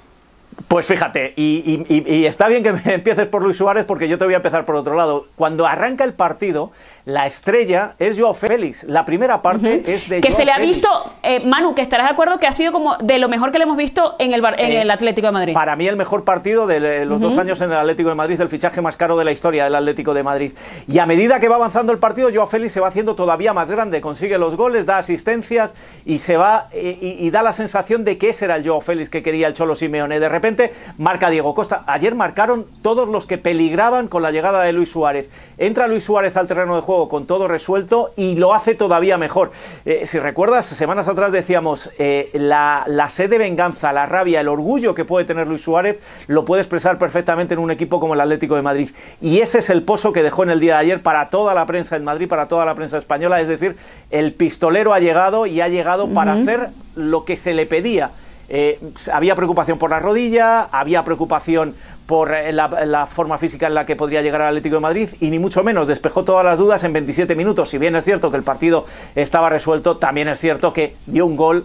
Pues 0.69 0.87
fíjate, 0.87 1.35
y, 1.37 1.85
y, 1.89 2.27
está 2.27 2.49
bien 2.49 2.63
que 2.63 2.73
me 2.73 2.83
empieces 2.95 3.27
por 3.27 3.43
Luis 3.43 3.57
Suárez 3.57 3.85
porque 3.85 4.09
yo 4.09 4.19
te 4.19 4.25
voy 4.25 4.35
a 4.35 4.39
empezar 4.39 4.65
por 4.65 4.75
otro 4.75 4.95
lado. 4.95 5.27
Cuando 5.37 5.67
arranca 5.67 6.05
el 6.05 6.15
partido, 6.15 6.73
la 7.05 7.27
estrella 7.27 7.97
es 7.99 8.19
Joao 8.19 8.33
Félix. 8.33 8.85
La 8.85 9.05
primera 9.05 9.43
parte 9.43 9.83
es 9.93 10.09
de 10.09 10.21
Que 10.21 10.31
se 10.31 10.45
le 10.45 10.53
ha 10.53 10.59
visto, 10.59 10.89
eh, 11.25 11.41
Manu, 11.45 11.75
que 11.75 11.83
estarás 11.83 12.07
de 12.07 12.13
acuerdo 12.13 12.39
que 12.39 12.47
ha 12.47 12.53
sido 12.53 12.71
como 12.71 12.97
de 12.99 13.19
lo 13.19 13.29
mejor 13.29 13.51
que 13.51 13.59
le 13.59 13.65
hemos 13.65 13.77
visto 13.77 14.15
en 14.21 14.33
el, 14.33 14.45
en 14.45 14.73
eh, 14.73 14.83
el 14.83 14.91
Atlético 14.91 15.27
de 15.27 15.33
Madrid. 15.33 15.53
Para 15.53 15.75
mí 15.75 15.89
el 15.89 15.97
mejor 15.97 16.23
partido 16.23 16.69
de 16.69 17.05
los 17.05 17.21
dos 17.21 17.37
años 17.39 17.61
en 17.61 17.73
el 17.73 17.79
Atlético 17.79 18.09
de 18.09 18.15
Madrid, 18.15 18.41
el 18.41 18.49
fichaje 18.49 18.81
más 18.81 18.97
caro 18.97 19.19
de 19.19 19.25
la 19.25 19.33
historia 19.33 19.65
del 19.65 19.75
Atlético 19.75 20.15
de 20.15 20.23
Madrid. 20.23 20.53
Y 20.87 21.01
a 21.01 21.07
medida 21.07 21.41
que 21.41 21.49
va 21.49 21.57
avanzando 21.57 21.93
el 21.93 21.99
partido, 21.99 22.31
Joao 22.33 22.47
Félix 22.47 22.73
se 22.73 22.81
va 22.81 22.89
haciendo 22.89 23.17
todavía 23.17 23.53
más 23.53 23.69
grande, 23.69 24.01
consigue 24.01 24.39
los 24.39 24.57
goles, 24.57 24.87
da 24.87 24.99
asistencias 24.99 25.75
y 26.05 26.21
se 26.21 26.37
va 26.37 26.69
y, 26.73 27.29
da 27.31 27.43
la 27.43 27.53
sensación 27.53 28.05
de 28.05 28.17
que 28.17 28.29
ese 28.29 28.45
era 28.45 28.57
el 28.57 28.67
Joao 28.67 28.81
Félix 28.81 29.11
que 29.11 29.25
quería 29.25 29.49
el 29.49 29.55
Cholo 29.55 29.75
Simeone. 29.75 30.21
De 30.21 30.29
repente 30.29 30.73
marca 30.99 31.31
Diego 31.31 31.53
Costa. 31.55 31.83
Ayer 31.87 32.15
marcaron 32.15 32.67
todos 32.83 33.09
los 33.09 33.27
que 33.27 33.39
peligraban 33.39 34.07
con 34.07 34.23
la 34.23 34.31
llegada 34.31 34.63
de 34.63 34.73
Luis 34.73 34.91
Suárez. 34.91 35.31
Entra 35.59 35.89
Luis 35.89 36.05
Suárez 36.05 36.37
al 36.37 36.47
terreno 36.47 36.77
de 36.77 36.83
juego 36.83 36.92
con 37.09 37.27
todo 37.27 37.49
resuelto 37.49 38.13
y 38.17 38.37
lo 38.37 38.55
hace 38.55 38.75
todavía 38.75 39.19
mejor. 39.19 39.53
Eh, 39.85 40.07
si 40.07 40.19
recuerdas, 40.19 40.67
semanas 40.67 41.09
atrás 41.09 41.33
decíamos, 41.33 41.91
eh, 41.99 42.31
la, 42.35 42.85
sed 43.11 43.31
de 43.31 43.39
venganza, 43.39 43.93
la 43.93 44.07
rabia, 44.07 44.41
el 44.41 44.49
orgullo 44.49 44.95
que 44.95 45.05
puede 45.05 45.25
tener 45.25 45.47
Luis 45.47 45.63
Suárez, 45.63 46.01
lo 46.27 46.45
puede 46.45 46.63
expresar 46.63 46.99
perfectamente 46.99 47.55
en 47.55 47.61
un 47.61 47.71
equipo 47.71 48.01
como 48.01 48.15
el 48.15 48.21
Atlético 48.21 48.57
de 48.57 48.63
Madrid. 48.63 48.91
Y 49.21 49.41
ese 49.41 49.59
es 49.59 49.71
el 49.71 49.83
pozo 49.83 50.13
que 50.13 50.23
dejó 50.23 50.43
en 50.43 50.51
el 50.51 50.61
día 50.61 50.75
de 50.75 50.81
ayer 50.81 51.03
para 51.03 51.31
toda 51.31 51.55
la 51.55 51.67
prensa 51.67 51.97
en 51.97 52.05
Madrid, 52.05 52.29
para 52.29 52.49
toda 52.49 52.65
la 52.65 52.75
prensa 52.75 52.99
española. 52.99 53.41
Es 53.41 53.49
decir, 53.49 53.77
el 54.11 54.33
pistolero 54.33 54.93
ha 54.93 55.01
llegado 55.01 55.47
y 55.47 55.61
ha 55.61 55.69
llegado 55.69 56.09
para 56.09 56.33
hacer 56.35 56.69
lo 56.95 57.25
que 57.25 57.37
se 57.37 57.55
le 57.55 57.67
pedía. 57.67 58.11
Eh, 58.55 58.79
había 59.11 59.35
preocupación 59.35 59.79
por 59.79 59.89
la 59.89 59.99
rodilla, 59.99 60.63
había 60.65 61.05
preocupación 61.05 61.75
por 62.13 62.35
eh, 62.35 62.53
la, 62.53 63.07
forma 63.07 63.39
física 63.39 63.69
en 63.69 63.75
la 63.75 63.87
que 63.87 63.97
podría 63.97 64.21
llegar 64.21 64.43
al 64.43 64.49
Atlético 64.49 64.75
de 64.75 64.81
Madrid 64.81 65.09
y 65.19 65.31
ni 65.31 65.39
mucho 65.39 65.65
menos 65.65 65.89
despejó 65.89 66.25
todas 66.25 66.45
las 66.45 66.59
dudas 66.59 66.85
en 66.85 66.93
27 66.93 67.35
minutos. 67.35 67.71
Si 67.71 67.79
bien 67.79 67.97
es 67.97 68.05
cierto 68.05 68.31
que 68.31 68.37
el 68.37 68.43
partido 68.43 68.85
estaba 69.15 69.49
resuelto, 69.49 69.97
también 69.97 70.29
es 70.29 70.39
cierto 70.39 70.75
que 70.75 70.95
dio 71.07 71.25
un 71.25 71.37
gol 71.37 71.65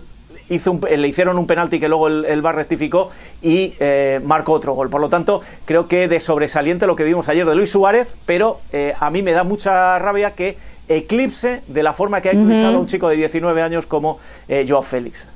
Hizo 0.49 0.79
le 0.89 1.05
hicieron 1.05 1.37
un 1.37 1.47
penalti 1.47 1.81
que 1.81 1.89
luego 1.89 2.07
el, 2.07 2.41
VAR 2.41 2.55
rectificó 2.55 3.11
y 3.41 3.73
eh, 3.81 4.21
marcó 4.23 4.53
otro 4.53 4.71
gol. 4.71 4.89
Por 4.89 5.01
lo 5.01 5.09
tanto, 5.09 5.41
creo 5.65 5.89
que 5.89 6.07
de 6.07 6.21
sobresaliente 6.21 6.87
lo 6.87 6.95
que 6.95 7.03
vimos 7.03 7.27
ayer 7.27 7.45
de 7.45 7.53
Luis 7.53 7.71
Suárez, 7.71 8.07
pero 8.25 8.61
eh, 8.71 8.93
a 8.97 9.09
mí 9.09 9.21
me 9.21 9.33
da 9.33 9.43
mucha 9.43 9.99
rabia 9.99 10.31
que 10.31 10.55
eclipse 10.87 11.61
de 11.67 11.83
la 11.83 11.91
forma 11.91 12.21
que 12.21 12.29
ha 12.29 12.31
eclipsado 12.31 12.77
a 12.77 12.79
un 12.79 12.87
chico 12.87 13.09
de 13.09 13.17
19 13.17 13.61
años 13.61 13.85
como 13.85 14.19
Joao 14.47 14.83
Félix. 14.83 15.27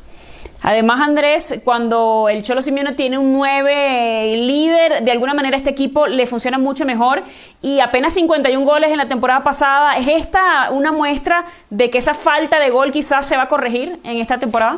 Además, 0.64 1.02
Andrés, 1.02 1.60
cuando 1.64 2.28
el 2.30 2.44
Cholo 2.44 2.62
Simeone 2.62 2.94
tiene 2.94 3.18
un 3.18 3.34
9 3.34 4.36
líder, 4.38 5.04
de 5.04 5.12
alguna 5.12 5.34
manera 5.34 5.58
este 5.58 5.72
equipo 5.72 6.06
le 6.06 6.28
funciona 6.28 6.60
mucho 6.60 6.86
mejor 6.86 7.24
y 7.64 7.80
apenas 7.80 8.14
51 8.14 8.64
goles 8.64 8.92
en 8.92 8.98
la 8.98 9.08
temporada 9.08 9.44
pasada. 9.44 9.98
¿Es 9.98 10.08
esta 10.08 10.70
una 10.72 10.92
muestra 10.92 11.46
de 11.72 11.90
que 11.90 11.98
esa 11.98 12.14
falta 12.14 12.60
de 12.60 12.70
gol 12.70 12.92
quizás 12.92 13.28
se 13.28 13.38
va 13.38 13.44
a 13.44 13.48
corregir 13.48 14.00
en 14.04 14.18
esta 14.18 14.38
temporada? 14.38 14.78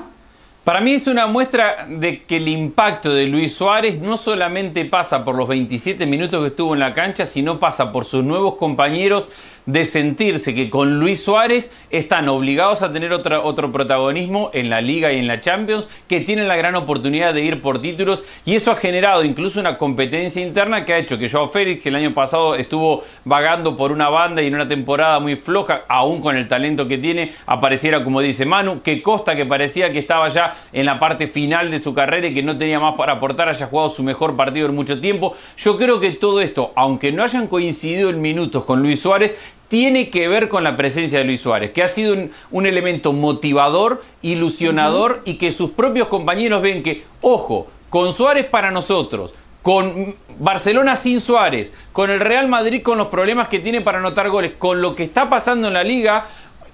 Para 0.63 0.79
mí 0.79 0.93
es 0.93 1.07
una 1.07 1.27
muestra 1.27 1.85
de 1.89 2.23
que 2.23 2.37
el 2.37 2.47
impacto 2.47 3.13
de 3.13 3.25
Luis 3.27 3.53
Suárez 3.53 3.99
no 3.99 4.15
solamente 4.15 4.85
pasa 4.85 5.25
por 5.25 5.35
los 5.35 5.49
27 5.49 6.05
minutos 6.05 6.39
que 6.39 6.47
estuvo 6.47 6.73
en 6.73 6.79
la 6.79 6.93
cancha, 6.93 7.25
sino 7.25 7.59
pasa 7.59 7.91
por 7.91 8.05
sus 8.05 8.23
nuevos 8.23 8.55
compañeros 8.55 9.27
de 9.65 9.85
sentirse 9.85 10.53
que 10.53 10.69
con 10.69 10.99
Luis 10.99 11.23
Suárez 11.23 11.71
están 11.89 12.27
obligados 12.29 12.81
a 12.81 12.91
tener 12.91 13.13
otro, 13.13 13.71
protagonismo 13.71 14.51
en 14.53 14.69
la 14.69 14.81
Liga 14.81 15.13
y 15.13 15.19
en 15.19 15.27
la 15.27 15.39
Champions, 15.39 15.87
que 16.07 16.21
tienen 16.21 16.47
la 16.47 16.55
gran 16.55 16.75
oportunidad 16.75 17.33
de 17.33 17.41
ir 17.41 17.61
por 17.61 17.81
títulos 17.81 18.23
y 18.45 18.55
eso 18.55 18.71
ha 18.71 18.75
generado 18.75 19.23
incluso 19.23 19.59
una 19.59 19.77
competencia 19.77 20.41
interna 20.41 20.85
que 20.85 20.93
ha 20.93 20.97
hecho 20.97 21.17
que 21.17 21.29
Joao 21.29 21.49
Félix, 21.49 21.83
que 21.83 21.89
el 21.89 21.95
año 21.95 22.13
pasado 22.13 22.55
estuvo 22.55 23.03
vagando 23.25 23.75
por 23.77 23.91
una 23.91 24.09
banda 24.09 24.41
y 24.41 24.47
en 24.47 24.55
una 24.55 24.67
temporada 24.67 25.19
muy 25.19 25.35
floja, 25.35 25.83
aún 25.87 26.21
con 26.21 26.35
el 26.35 26.47
talento 26.47 26.87
que 26.87 26.97
tiene, 26.97 27.33
apareciera 27.45 28.03
como 28.03 28.21
dice 28.21 28.45
Manu, 28.45 28.81
que 28.81 29.01
Costa 29.01 29.35
que 29.35 29.45
parecía 29.45 29.91
que 29.91 29.99
estaba 29.99 30.29
ya 30.29 30.55
en 30.71 30.85
la 30.85 30.99
parte 30.99 31.27
final 31.27 31.71
de 31.71 31.79
su 31.79 31.93
carrera 31.93 32.27
y 32.27 32.33
que 32.33 32.43
no 32.43 32.57
tenía 32.57 32.79
más 32.79 32.95
para 32.95 33.13
aportar, 33.13 33.49
haya 33.49 33.67
jugado 33.67 33.89
su 33.89 34.03
mejor 34.03 34.35
partido 34.35 34.67
en 34.67 34.75
mucho 34.75 34.99
tiempo. 34.99 35.35
Yo 35.57 35.77
creo 35.77 35.99
que 35.99 36.11
todo 36.11 36.41
esto, 36.41 36.71
aunque 36.75 37.11
no 37.11 37.23
hayan 37.23 37.47
coincidido 37.47 38.09
en 38.09 38.21
minutos 38.21 38.63
con 38.65 38.81
Luis 38.81 39.01
Suárez, 39.01 39.35
tiene 39.67 40.09
que 40.09 40.27
ver 40.27 40.49
con 40.49 40.63
la 40.63 40.77
presencia 40.77 41.19
de 41.19 41.25
Luis 41.25 41.41
Suárez, 41.41 41.71
que 41.71 41.83
ha 41.83 41.87
sido 41.87 42.15
un, 42.51 42.65
elemento 42.65 43.13
motivador, 43.13 44.03
ilusionador 44.21 45.21
y 45.25 45.35
que 45.35 45.51
sus 45.51 45.71
propios 45.71 46.07
compañeros 46.07 46.61
ven 46.61 46.83
que, 46.83 47.03
ojo, 47.21 47.67
con 47.89 48.13
Suárez 48.13 48.45
para 48.45 48.71
nosotros, 48.71 49.33
con 49.61 50.15
Barcelona 50.39 50.95
sin 50.95 51.21
Suárez, 51.21 51.73
con 51.91 52.11
el 52.11 52.19
Real 52.19 52.47
Madrid 52.47 52.81
con 52.81 52.97
los 52.97 53.07
problemas 53.07 53.47
que 53.47 53.59
tiene 53.59 53.81
para 53.81 53.99
anotar 53.99 54.29
goles, 54.29 54.51
con 54.57 54.81
lo 54.81 54.95
que 54.95 55.03
está 55.03 55.29
pasando 55.29 55.69
en 55.69 55.73
la 55.73 55.83
liga, 55.83 56.27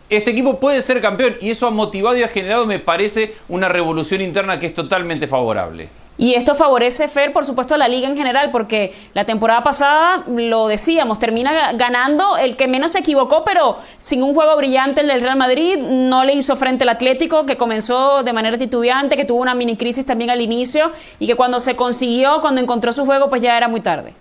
este 0.09 0.31
equipo 0.31 0.59
puede 0.59 0.81
ser 0.81 1.01
campeón 1.01 1.35
y 1.39 1.51
eso 1.51 1.67
ha 1.67 1.71
motivado 1.71 2.17
y 2.17 2.23
ha 2.23 2.27
generado, 2.27 2.65
me 2.65 2.79
parece, 2.79 3.35
una 3.47 3.69
revolución 3.69 4.21
interna 4.21 4.59
que 4.59 4.65
es 4.65 4.73
totalmente 4.73 5.27
favorable. 5.27 5.87
Y 6.21 6.33
esto 6.33 6.53
favorece, 6.53 7.07
Fer, 7.07 7.31
por 7.31 7.45
supuesto, 7.45 7.75
a 7.75 7.77
la 7.77 7.87
liga 7.87 8.05
en 8.05 8.17
general, 8.17 8.51
porque 8.51 8.93
la 9.13 9.23
temporada 9.23 9.63
pasada, 9.63 10.25
lo 10.27 10.67
decíamos, 10.67 11.17
termina 11.17 11.71
ganando 11.71 12.35
el 12.35 12.57
que 12.57 12.67
menos 12.67 12.91
se 12.91 12.99
equivocó, 12.99 13.45
pero 13.45 13.77
sin 13.99 14.21
un 14.21 14.33
juego 14.33 14.57
brillante 14.57 14.99
el 14.99 15.07
del 15.07 15.21
Real 15.21 15.37
Madrid, 15.37 15.77
no 15.77 16.25
le 16.25 16.33
hizo 16.33 16.57
frente 16.57 16.83
al 16.83 16.89
Atlético, 16.89 17.45
que 17.45 17.55
comenzó 17.55 18.21
de 18.21 18.33
manera 18.33 18.57
titubeante, 18.57 19.15
que 19.15 19.23
tuvo 19.23 19.39
una 19.39 19.55
mini 19.55 19.77
crisis 19.77 20.05
también 20.05 20.29
al 20.29 20.41
inicio, 20.41 20.91
y 21.19 21.27
que 21.27 21.35
cuando 21.35 21.61
se 21.61 21.77
consiguió, 21.77 22.41
cuando 22.41 22.59
encontró 22.59 22.91
su 22.91 23.05
juego, 23.05 23.29
pues 23.29 23.41
ya 23.41 23.55
era 23.55 23.69
muy 23.69 23.79
tarde. 23.79 24.13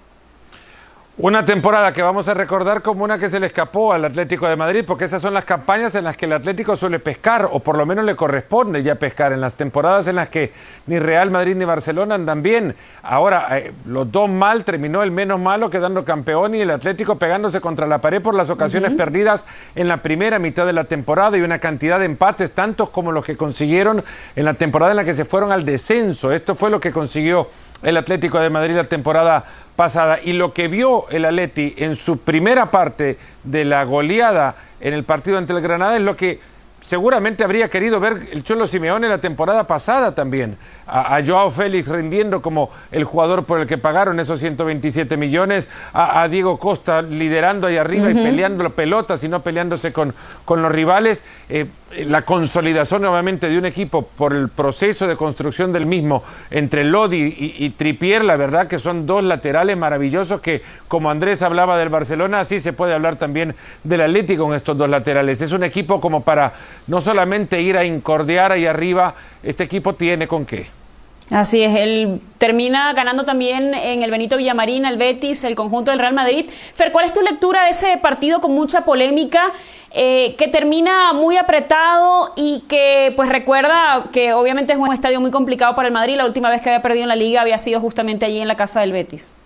Una 1.21 1.45
temporada 1.45 1.93
que 1.93 2.01
vamos 2.01 2.29
a 2.29 2.35
recordar 2.35 2.81
como 2.81 3.03
una 3.03 3.19
que 3.19 3.29
se 3.29 3.41
le 3.41 3.49
escapó 3.49 3.93
al 3.93 4.05
Atlético 4.05 4.47
de 4.47 4.55
Madrid, 4.55 4.85
porque 4.87 5.07
esas 5.07 5.21
son 5.21 5.35
las 5.35 5.45
campañas 5.45 5.97
en 5.97 6.05
las 6.05 6.17
que 6.17 6.27
el 6.27 6.33
Atlético 6.33 6.77
suele 6.77 7.01
pescar, 7.01 7.49
o 7.51 7.59
por 7.59 7.77
lo 7.77 7.85
menos 7.85 8.05
le 8.05 8.15
corresponde 8.15 8.85
ya 8.85 8.95
pescar, 8.95 9.33
en 9.33 9.41
las 9.41 9.57
temporadas 9.57 10.07
en 10.07 10.15
las 10.15 10.29
que 10.29 10.53
ni 10.87 11.01
Real 11.01 11.33
Madrid 11.33 11.57
ni 11.57 11.65
Barcelona 11.65 12.15
andan 12.15 12.41
bien. 12.41 12.77
Ahora, 13.03 13.59
eh, 13.59 13.73
los 13.87 14.13
dos 14.13 14.31
mal, 14.31 14.63
terminó 14.63 15.03
el 15.03 15.11
menos 15.11 15.41
malo 15.41 15.71
quedando 15.71 16.05
campeón 16.05 16.55
y 16.55 16.61
el 16.61 16.71
Atlético 16.71 17.17
pegándose 17.17 17.61
contra 17.61 17.89
la 17.89 18.01
pared 18.01 18.23
por 18.23 18.37
las 18.37 18.49
ocasiones 18.49 18.93
perdidas 18.93 19.45
en 19.75 19.89
la 19.89 19.97
primera 19.97 20.39
mitad 20.39 20.67
de 20.67 20.73
la 20.73 20.85
temporada 20.85 21.37
y 21.37 21.41
una 21.41 21.59
cantidad 21.59 21.99
de 21.99 22.05
empates, 22.05 22.53
tantos 22.53 22.91
como 22.91 23.11
los 23.11 23.25
que 23.25 23.37
consiguieron 23.37 24.05
en 24.37 24.45
la 24.45 24.55
temporada 24.55 24.93
en 24.93 24.99
la 24.99 25.05
que 25.05 25.15
se 25.15 25.25
fueron 25.25 25.51
al 25.51 25.65
descenso. 25.65 26.31
Esto 26.31 26.55
fue 26.55 26.71
lo 26.71 26.79
que 26.79 26.93
consiguió 26.93 27.49
el 27.83 27.97
Atlético 27.97 28.39
de 28.41 28.51
Madrid 28.51 28.75
la 28.75 28.85
temporada 28.85 29.45
pasada 29.77 30.19
y 30.23 30.33
lo 30.33 30.53
que 30.53 30.69
vio 30.69 31.09
el 31.11 31.25
Atleti 31.25 31.75
en 31.79 31.95
su 31.95 32.19
primera 32.19 32.71
parte 32.71 33.19
de 33.45 33.65
la 33.65 33.85
goleada 33.85 34.57
en 34.81 34.95
el 34.95 35.05
partido 35.05 35.39
ante 35.39 35.53
el 35.53 35.61
Granada 35.61 35.97
es 35.97 36.03
lo 36.03 36.17
que 36.17 36.41
seguramente 36.81 37.45
habría 37.45 37.69
querido 37.69 38.01
ver 38.01 38.29
el 38.33 38.43
Cholo 38.43 38.67
Simeone 38.67 39.09
la 39.09 39.19
temporada 39.19 39.67
pasada 39.67 40.15
también. 40.15 40.57
A, 40.88 41.21
Joao 41.25 41.50
Félix 41.50 41.88
rindiendo 41.88 42.40
como 42.40 42.71
el 42.90 43.04
jugador 43.04 43.45
por 43.45 43.61
el 43.61 43.66
que 43.66 43.78
pagaron 43.78 44.18
esos 44.21 44.40
127 44.40 45.16
millones, 45.16 45.68
a, 45.92 46.26
Diego 46.28 46.59
Costa 46.59 47.02
liderando 47.02 47.66
ahí 47.66 47.76
arriba 47.76 48.11
y 48.11 48.14
peleando 48.14 48.71
pelotas 48.71 49.23
y 49.23 49.28
no 49.28 49.42
peleándose 49.42 49.92
con, 49.92 50.14
con 50.45 50.62
los 50.62 50.73
rivales. 50.73 51.23
Eh, 51.49 51.66
la 52.07 52.23
consolidación 52.23 53.02
nuevamente 53.02 53.49
de 53.49 53.57
un 53.57 53.64
equipo 53.64 54.02
por 54.02 54.35
el 54.35 54.49
proceso 54.49 55.07
de 55.07 55.16
construcción 55.16 55.73
del 55.73 55.87
mismo 55.87 56.23
entre 56.50 56.85
Lodi 56.85 57.35
y, 57.59 57.71
Tripier, 57.71 58.25
la 58.25 58.37
verdad 58.37 58.66
que 58.66 58.78
son 58.78 59.07
dos 59.07 59.25
laterales 59.25 59.76
maravillosos 59.76 60.40
que, 60.40 60.62
como 60.87 61.11
Andrés 61.11 61.40
hablaba 61.42 61.78
del 61.78 61.88
Barcelona, 61.88 62.40
así 62.40 62.61
se 62.61 62.75
puede 62.75 62.92
hablar 62.92 63.16
también 63.16 63.54
del 63.85 64.02
Atlético 64.02 64.45
con 64.45 64.54
estos 64.54 64.76
dos 64.76 64.88
laterales. 64.88 65.40
Es 65.40 65.52
un 65.52 65.64
equipo 65.64 66.00
como 66.00 66.23
para 66.23 66.52
no 66.87 67.00
solamente 67.00 67.62
ir 67.62 67.78
a 67.78 67.85
incordiar 67.85 68.52
ahí 68.52 68.66
arriba, 68.66 69.14
este 69.42 69.64
equipo 69.64 69.95
tiene 69.95 70.28
con 70.28 70.45
qué. 70.45 70.78
Así 71.31 71.63
es, 71.63 71.75
él 71.75 72.23
termina 72.39 72.93
ganando 72.95 73.25
también 73.25 73.75
en 73.75 74.03
el 74.03 74.11
Benito 74.11 74.39
Villamarín, 74.39 74.87
el 74.87 74.97
Betis, 74.97 75.45
el 75.45 75.55
conjunto 75.55 75.91
del 75.91 76.01
Real 76.01 76.15
Madrid. 76.15 76.49
Fer, 76.75 76.91
¿cuál 76.91 77.05
es 77.05 77.13
tu 77.13 77.21
lectura 77.21 77.65
de 77.65 77.71
ese 77.71 77.99
partido 77.99 78.41
con 78.41 78.53
mucha 78.53 78.87
polémica, 78.87 79.53
eh, 79.91 80.35
que 80.39 80.49
termina 80.49 81.13
muy 81.13 81.37
apretado 81.37 82.33
y 82.35 82.65
que 82.67 83.13
pues 83.15 83.29
recuerda 83.29 84.07
que 84.11 84.33
obviamente 84.33 84.73
es 84.73 84.79
un 84.79 84.93
estadio 84.93 85.21
muy 85.21 85.31
complicado 85.31 85.75
para 85.75 85.89
el 85.89 85.95
Madrid? 85.95 86.17
La 86.17 86.25
última 86.25 86.49
vez 86.49 86.63
que 86.63 86.71
había 86.71 86.81
perdido 86.81 87.03
en 87.03 87.09
la 87.09 87.17
liga 87.17 87.43
había 87.43 87.59
sido 87.59 87.79
justamente 87.81 88.25
allí 88.25 88.41
en 88.41 88.49
la 88.49 88.57
casa 88.57 88.81
del 88.81 88.93
Betis. 88.93 89.37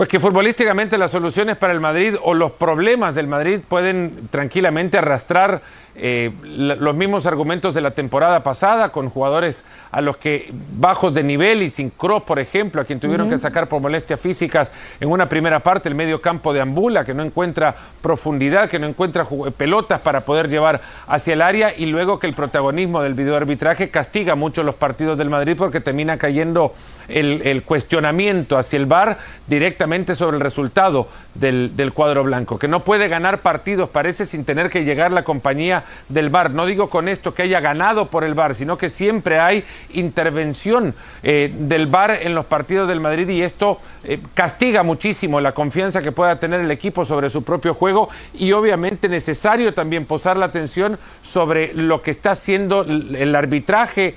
Pues 0.00 0.08
que 0.08 0.18
futbolísticamente 0.18 0.96
las 0.96 1.10
soluciones 1.10 1.58
para 1.58 1.74
el 1.74 1.80
Madrid 1.80 2.14
o 2.22 2.32
los 2.32 2.52
problemas 2.52 3.14
del 3.14 3.26
Madrid 3.26 3.60
pueden 3.68 4.28
tranquilamente 4.30 4.96
arrastrar 4.96 5.60
eh, 5.96 6.30
los 6.44 6.94
mismos 6.94 7.26
argumentos 7.26 7.74
de 7.74 7.80
la 7.80 7.90
temporada 7.90 8.42
pasada, 8.42 8.90
con 8.90 9.10
jugadores 9.10 9.64
a 9.90 10.00
los 10.00 10.16
que 10.16 10.52
bajos 10.78 11.12
de 11.12 11.22
nivel 11.22 11.62
y 11.62 11.70
sin 11.70 11.90
cross, 11.90 12.22
por 12.22 12.38
ejemplo, 12.38 12.80
a 12.80 12.84
quien 12.84 13.00
tuvieron 13.00 13.28
que 13.28 13.38
sacar 13.38 13.68
por 13.68 13.80
molestias 13.80 14.20
físicas 14.20 14.70
en 15.00 15.10
una 15.10 15.28
primera 15.28 15.60
parte 15.60 15.88
el 15.88 15.94
medio 15.94 16.20
campo 16.20 16.52
de 16.52 16.60
Ambula, 16.60 17.04
que 17.04 17.12
no 17.12 17.22
encuentra 17.22 17.74
profundidad, 18.02 18.68
que 18.68 18.78
no 18.78 18.86
encuentra 18.86 19.26
pelotas 19.56 20.00
para 20.00 20.20
poder 20.20 20.48
llevar 20.48 20.80
hacia 21.06 21.34
el 21.34 21.42
área, 21.42 21.74
y 21.76 21.86
luego 21.86 22.18
que 22.18 22.26
el 22.26 22.34
protagonismo 22.34 23.02
del 23.02 23.14
videoarbitraje 23.14 23.90
castiga 23.90 24.34
mucho 24.34 24.62
los 24.62 24.76
partidos 24.76 25.18
del 25.18 25.28
Madrid 25.28 25.54
porque 25.56 25.80
termina 25.80 26.16
cayendo 26.16 26.72
el, 27.08 27.62
cuestionamiento 27.64 28.56
hacia 28.56 28.76
el 28.76 28.86
VAR 28.86 29.18
directamente 29.46 30.14
sobre 30.14 30.36
el 30.36 30.42
resultado 30.42 31.08
del, 31.34 31.76
del 31.76 31.92
cuadro 31.92 32.22
blanco, 32.24 32.58
que 32.58 32.68
no 32.68 32.84
puede 32.84 33.08
ganar 33.08 33.40
partidos, 33.40 33.90
parece, 33.90 34.24
sin 34.26 34.44
tener 34.44 34.70
que 34.70 34.84
llegar 34.84 35.12
la 35.12 35.24
compañía 35.24 35.79
del 36.08 36.30
VAR. 36.30 36.50
No 36.50 36.66
digo 36.66 36.90
con 36.90 37.08
esto 37.08 37.34
que 37.34 37.42
haya 37.42 37.60
ganado 37.60 38.08
por 38.08 38.24
el 38.24 38.34
VAR, 38.34 38.54
sino 38.54 38.76
que 38.78 38.88
siempre 38.88 39.38
hay 39.38 39.64
intervención 39.94 40.94
eh, 41.22 41.52
del 41.52 41.86
VAR 41.86 42.18
en 42.22 42.34
los 42.34 42.46
partidos 42.46 42.88
del 42.88 43.00
Madrid 43.00 43.28
y 43.28 43.42
esto 43.42 43.80
eh, 44.04 44.20
castiga 44.34 44.82
muchísimo 44.82 45.40
la 45.40 45.52
confianza 45.52 46.02
que 46.02 46.12
pueda 46.12 46.36
tener 46.36 46.60
el 46.60 46.70
equipo 46.70 47.04
sobre 47.04 47.30
su 47.30 47.42
propio 47.42 47.74
juego 47.74 48.08
y 48.34 48.52
obviamente 48.52 49.08
necesario 49.08 49.74
también 49.74 50.06
posar 50.06 50.36
la 50.36 50.46
atención 50.46 50.98
sobre 51.22 51.74
lo 51.74 52.02
que 52.02 52.10
está 52.10 52.32
haciendo 52.32 52.82
el 52.82 53.34
arbitraje 53.34 54.14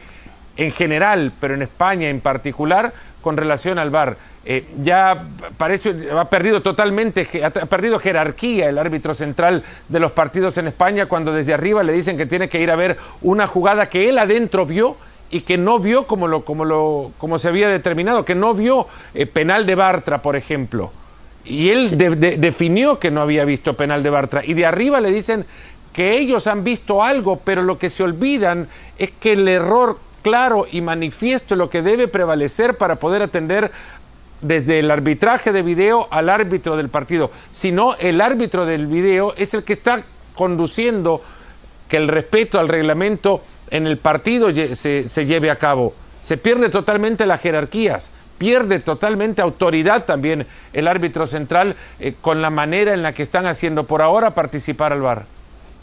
en 0.57 0.71
general, 0.71 1.31
pero 1.39 1.53
en 1.55 1.61
España 1.61 2.09
en 2.09 2.21
particular, 2.21 2.93
con 3.21 3.37
relación 3.37 3.79
al 3.79 3.89
VAR. 3.89 4.17
Eh, 4.45 4.65
ya 4.81 5.23
parece, 5.55 5.95
ha 6.11 6.25
perdido 6.25 6.61
totalmente, 6.61 7.27
ha 7.43 7.49
perdido 7.49 7.97
jerarquía 7.97 8.67
el 8.67 8.77
árbitro 8.77 9.13
central 9.13 9.63
de 9.87 9.99
los 10.01 10.11
partidos 10.11 10.57
en 10.57 10.67
España 10.67 11.05
cuando 11.05 11.31
desde 11.33 11.53
arriba 11.53 11.81
le 11.81 11.93
dicen 11.93 12.17
que 12.17 12.25
tiene 12.25 12.49
que 12.49 12.59
ir 12.59 12.69
a 12.69 12.75
ver 12.75 12.97
una 13.21 13.47
jugada 13.47 13.87
que 13.87 14.09
él 14.09 14.17
adentro 14.19 14.65
vio 14.65 14.97
y 15.31 15.41
que 15.41 15.57
no 15.57 15.79
vio 15.79 16.07
como, 16.07 16.27
lo, 16.27 16.43
como, 16.43 16.65
lo, 16.65 17.11
como 17.17 17.39
se 17.39 17.47
había 17.47 17.69
determinado, 17.69 18.25
que 18.25 18.35
no 18.35 18.53
vio 18.53 18.87
eh, 19.13 19.25
penal 19.25 19.65
de 19.65 19.75
Bartra, 19.75 20.21
por 20.21 20.35
ejemplo. 20.35 20.91
Y 21.45 21.69
él 21.69 21.89
definió 22.39 22.99
que 22.99 23.11
no 23.11 23.21
había 23.21 23.43
visto 23.43 23.75
penal 23.75 24.03
de 24.03 24.09
Bartra. 24.09 24.45
Y 24.45 24.53
de 24.53 24.65
arriba 24.65 25.01
le 25.01 25.11
dicen 25.11 25.45
que 25.91 26.17
ellos 26.17 26.47
han 26.47 26.63
visto 26.63 27.03
algo, 27.03 27.37
pero 27.37 27.63
lo 27.63 27.77
que 27.77 27.89
se 27.89 28.03
olvidan 28.03 28.67
es 28.97 29.11
que 29.11 29.33
el 29.33 29.47
error 29.47 29.97
claro 30.21 30.65
y 30.71 30.81
manifiesto 30.81 31.55
es 31.55 31.57
lo 31.57 31.69
que 31.69 31.81
debe 31.81 32.07
prevalecer 32.07 32.77
para 32.77 32.95
poder 32.95 33.21
atender 33.23 33.71
desde 34.43 34.79
el 34.79 34.91
arbitraje 34.91 35.51
de 35.51 35.63
video 35.63 36.07
al 36.11 36.29
árbitro 36.29 36.77
del 36.77 36.89
partido, 36.89 37.31
sino 37.51 37.95
el 37.95 38.21
árbitro 38.21 38.65
del 38.65 38.87
video 38.87 39.33
es 39.35 39.53
el 39.53 39.63
que 39.63 39.73
está 39.73 40.03
conduciendo 40.35 41.21
que 41.87 41.97
el 41.97 42.07
respeto 42.07 42.59
al 42.59 42.67
reglamento 42.67 43.41
en 43.71 43.87
el 43.87 43.97
partido 43.97 44.49
se, 44.51 45.25
lleve 45.25 45.49
a 45.49 45.55
cabo. 45.55 45.93
Se 46.23 46.37
pierde 46.37 46.69
totalmente 46.69 47.25
las 47.25 47.41
jerarquías, 47.41 48.11
pierde 48.37 48.79
totalmente 48.79 49.41
autoridad 49.41 50.05
también 50.05 50.45
el 50.73 50.87
árbitro 50.87 51.25
central 51.25 51.75
eh, 51.99 52.13
con 52.21 52.41
la 52.41 52.49
manera 52.49 52.93
en 52.93 53.01
la 53.01 53.13
que 53.13 53.23
están 53.23 53.45
haciendo 53.45 53.85
por 53.85 54.01
ahora 54.01 54.35
participar 54.35 54.93
al 54.93 55.01
VAR. 55.01 55.25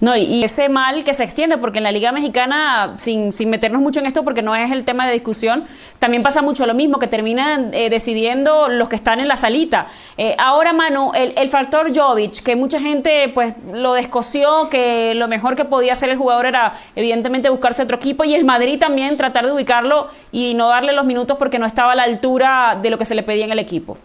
No, 0.00 0.16
y, 0.16 0.42
ese 0.42 0.70
mal 0.70 1.04
que 1.04 1.12
se 1.12 1.24
extiende, 1.24 1.58
porque 1.58 1.78
en 1.78 1.84
la 1.84 1.92
Liga 1.92 2.10
Mexicana, 2.10 2.94
sin, 2.96 3.32
sin, 3.32 3.50
meternos 3.50 3.82
mucho 3.82 4.00
en 4.00 4.06
esto, 4.06 4.24
porque 4.24 4.40
no 4.40 4.56
es 4.56 4.72
el 4.72 4.84
tema 4.84 5.06
de 5.06 5.12
discusión, 5.12 5.64
también 5.98 6.22
pasa 6.22 6.40
mucho 6.40 6.64
lo 6.64 6.72
mismo, 6.72 6.98
que 6.98 7.06
terminan 7.06 7.74
eh, 7.74 7.90
decidiendo 7.90 8.68
los 8.68 8.88
que 8.88 8.96
están 8.96 9.20
en 9.20 9.28
la 9.28 9.36
salita. 9.36 9.86
Eh, 10.16 10.34
ahora, 10.38 10.72
Manu, 10.72 11.12
el, 11.14 11.34
el, 11.36 11.48
factor 11.50 11.94
Jovic, 11.94 12.42
que 12.42 12.56
mucha 12.56 12.80
gente 12.80 13.30
pues 13.34 13.54
lo 13.74 13.92
descoció, 13.92 14.70
que 14.70 15.14
lo 15.14 15.28
mejor 15.28 15.54
que 15.54 15.66
podía 15.66 15.92
hacer 15.92 16.08
el 16.08 16.16
jugador 16.16 16.46
era 16.46 16.72
evidentemente 16.96 17.50
buscarse 17.50 17.82
otro 17.82 17.98
equipo, 17.98 18.24
y 18.24 18.34
el 18.34 18.46
Madrid 18.46 18.78
también 18.78 19.18
tratar 19.18 19.44
de 19.44 19.52
ubicarlo 19.52 20.08
y 20.32 20.54
no 20.54 20.68
darle 20.68 20.94
los 20.94 21.04
minutos 21.04 21.36
porque 21.36 21.58
no 21.58 21.66
estaba 21.66 21.92
a 21.92 21.96
la 21.96 22.04
altura 22.04 22.78
de 22.80 22.88
lo 22.88 22.96
que 22.96 23.04
se 23.04 23.14
le 23.14 23.22
pedía 23.22 23.44
en 23.44 23.52
el 23.52 23.58
equipo. 23.58 23.98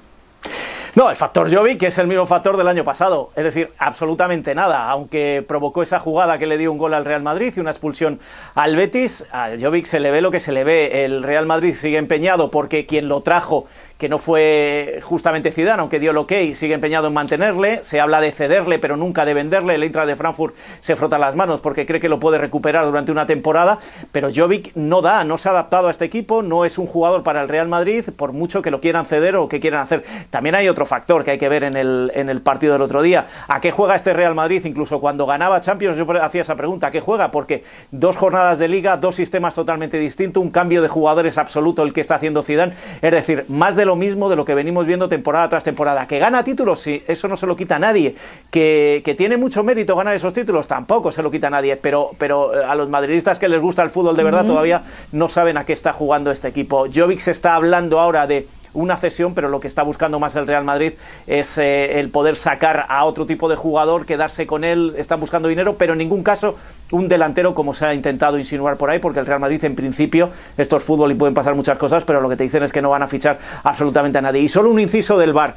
No, 0.95 1.09
el 1.09 1.17
factor 1.17 1.53
Jovic 1.53 1.83
es 1.83 1.97
el 1.97 2.07
mismo 2.07 2.25
factor 2.25 2.55
del 2.55 2.69
año 2.69 2.85
pasado, 2.85 3.29
es 3.35 3.43
decir, 3.43 3.73
absolutamente 3.79 4.55
nada, 4.55 4.89
aunque 4.89 5.43
provocó 5.45 5.83
esa 5.83 5.99
jugada 5.99 6.37
que 6.37 6.45
le 6.45 6.57
dio 6.57 6.71
un 6.71 6.77
gol 6.77 6.93
al 6.93 7.03
Real 7.03 7.21
Madrid 7.21 7.53
y 7.53 7.59
una 7.59 7.71
expulsión 7.71 8.21
al 8.53 8.77
Betis, 8.77 9.25
a 9.33 9.49
Jovic 9.59 9.87
se 9.87 9.99
le 9.99 10.09
ve 10.09 10.21
lo 10.21 10.31
que 10.31 10.39
se 10.39 10.53
le 10.53 10.63
ve, 10.63 11.03
el 11.03 11.21
Real 11.21 11.45
Madrid 11.45 11.73
sigue 11.75 11.97
empeñado 11.97 12.49
porque 12.49 12.85
quien 12.85 13.09
lo 13.09 13.19
trajo 13.19 13.67
que 13.97 14.09
no 14.09 14.19
fue 14.19 14.99
justamente 15.03 15.51
Zidane, 15.51 15.79
aunque 15.79 15.99
dio 15.99 16.11
el 16.11 16.17
ok, 16.17 16.31
sigue 16.53 16.73
empeñado 16.73 17.07
en 17.07 17.13
mantenerle, 17.13 17.83
se 17.83 18.01
habla 18.01 18.19
de 18.19 18.31
cederle, 18.31 18.77
pero 18.77 18.97
nunca 18.97 19.23
de 19.23 19.33
venderle, 19.33 19.75
el 19.75 19.83
Eintracht 19.83 20.07
de 20.07 20.15
Frankfurt 20.17 20.55
se 20.81 20.95
frota 20.97 21.17
las 21.17 21.35
manos 21.35 21.61
porque 21.61 21.85
cree 21.85 22.01
que 22.01 22.09
lo 22.09 22.19
puede 22.19 22.37
recuperar 22.37 22.85
durante 22.85 23.13
una 23.13 23.25
temporada, 23.25 23.79
pero 24.11 24.29
Jovic 24.33 24.75
no 24.75 25.01
da, 25.01 25.23
no 25.23 25.37
se 25.37 25.47
ha 25.47 25.51
adaptado 25.51 25.87
a 25.87 25.91
este 25.91 26.03
equipo, 26.03 26.41
no 26.41 26.65
es 26.65 26.77
un 26.77 26.87
jugador 26.87 27.23
para 27.23 27.41
el 27.41 27.47
Real 27.47 27.69
Madrid, 27.69 28.03
por 28.17 28.33
mucho 28.33 28.61
que 28.61 28.69
lo 28.69 28.81
quieran 28.81 29.05
ceder 29.05 29.37
o 29.37 29.47
que 29.47 29.61
quieran 29.61 29.81
hacer. 29.81 30.03
También 30.29 30.55
hay 30.55 30.67
otro 30.67 30.85
factor 30.85 31.23
que 31.23 31.31
hay 31.31 31.37
que 31.37 31.47
ver 31.47 31.63
en 31.63 31.77
el, 31.77 32.11
en 32.15 32.29
el 32.29 32.41
partido 32.41 32.73
del 32.73 32.81
otro 32.81 33.01
día. 33.01 33.27
¿A 33.47 33.61
qué 33.61 33.71
juega 33.71 33.95
este 33.95 34.11
Real 34.13 34.35
Madrid? 34.35 34.65
Incluso 34.65 34.99
cuando 34.99 35.25
ganaba 35.25 35.61
Champions, 35.61 35.97
yo 35.97 36.05
hacía 36.21 36.41
esa 36.41 36.55
pregunta, 36.55 36.87
¿a 36.87 36.91
qué 36.91 36.99
juega? 36.99 37.31
Porque 37.31 37.63
dos 37.91 38.17
jornadas 38.17 38.59
de 38.59 38.67
liga, 38.67 38.97
dos 38.97 39.15
sistemas 39.15 39.53
totalmente 39.53 39.97
distintos, 39.97 40.43
un 40.43 40.51
cambio 40.51 40.81
de 40.81 40.89
jugadores 40.89 41.37
absoluto 41.37 41.83
el 41.83 41.93
que 41.93 42.01
está 42.01 42.15
haciendo 42.15 42.43
Zidane, 42.43 42.73
es 43.01 43.11
decir, 43.11 43.45
más 43.47 43.75
de 43.75 43.84
lo 43.85 43.95
mismo 43.95 44.29
de 44.29 44.35
lo 44.35 44.45
que 44.45 44.55
venimos 44.55 44.85
viendo 44.85 45.07
temporada 45.07 45.49
tras 45.49 45.63
temporada. 45.63 46.07
¿Que 46.07 46.19
gana 46.19 46.43
títulos? 46.43 46.79
Sí, 46.79 47.03
eso 47.07 47.27
no 47.27 47.37
se 47.37 47.45
lo 47.45 47.55
quita 47.55 47.77
a 47.77 47.79
nadie. 47.79 48.15
¿Que, 48.51 49.01
que 49.05 49.15
tiene 49.15 49.37
mucho 49.37 49.63
mérito 49.63 49.95
ganar 49.95 50.15
esos 50.15 50.33
títulos? 50.33 50.67
Tampoco 50.67 51.11
se 51.11 51.23
lo 51.23 51.31
quita 51.31 51.47
a 51.47 51.51
nadie, 51.51 51.77
pero, 51.77 52.11
pero 52.17 52.59
eh, 52.59 52.65
a 52.65 52.75
los 52.75 52.89
madridistas 52.89 53.39
que 53.39 53.47
les 53.47 53.61
gusta 53.61 53.83
el 53.83 53.89
fútbol 53.89 54.15
de 54.15 54.23
verdad 54.23 54.45
todavía 54.45 54.83
no 55.11 55.29
saben 55.29 55.57
a 55.57 55.65
qué 55.65 55.73
está 55.73 55.93
jugando 55.93 56.31
este 56.31 56.47
equipo. 56.47 56.85
Jovic 56.93 57.19
se 57.19 57.31
está 57.31 57.55
hablando 57.55 57.99
ahora 57.99 58.27
de 58.27 58.47
una 58.75 58.97
cesión, 58.97 59.33
pero 59.33 59.49
lo 59.49 59.59
que 59.59 59.67
está 59.67 59.83
buscando 59.83 60.19
más 60.19 60.35
el 60.35 60.45
Real 60.45 60.63
Madrid 60.63 60.93
es 61.25 61.57
eh, 61.57 61.99
el 61.99 62.09
poder 62.09 62.35
sacar 62.35 62.85
a 62.89 63.05
otro 63.05 63.25
tipo 63.25 63.49
de 63.49 63.55
jugador, 63.55 64.05
quedarse 64.05 64.45
con 64.45 64.63
él, 64.63 64.93
están 64.97 65.19
buscando 65.19 65.47
dinero, 65.47 65.77
pero 65.77 65.93
en 65.93 65.99
ningún 65.99 66.23
caso 66.23 66.55
un 66.95 67.09
delantero 67.09 67.53
como 67.53 67.73
se 67.73 67.85
ha 67.85 67.93
intentado 67.93 68.37
insinuar 68.37 68.77
por 68.77 68.89
ahí, 68.89 68.99
porque 68.99 69.19
el 69.19 69.25
Real 69.25 69.39
Madrid 69.39 69.63
en 69.65 69.75
principio, 69.75 70.29
esto 70.57 70.77
es 70.77 70.83
fútbol 70.83 71.11
y 71.11 71.15
pueden 71.15 71.33
pasar 71.33 71.53
muchas 71.53 71.77
cosas, 71.77 72.03
pero 72.03 72.21
lo 72.21 72.29
que 72.29 72.37
te 72.37 72.43
dicen 72.43 72.63
es 72.63 72.71
que 72.71 72.81
no 72.81 72.89
van 72.89 73.03
a 73.03 73.07
fichar 73.07 73.37
absolutamente 73.63 74.17
a 74.17 74.21
nadie. 74.21 74.41
Y 74.41 74.49
solo 74.49 74.71
un 74.71 74.79
inciso 74.79 75.17
del 75.17 75.33
bar. 75.33 75.55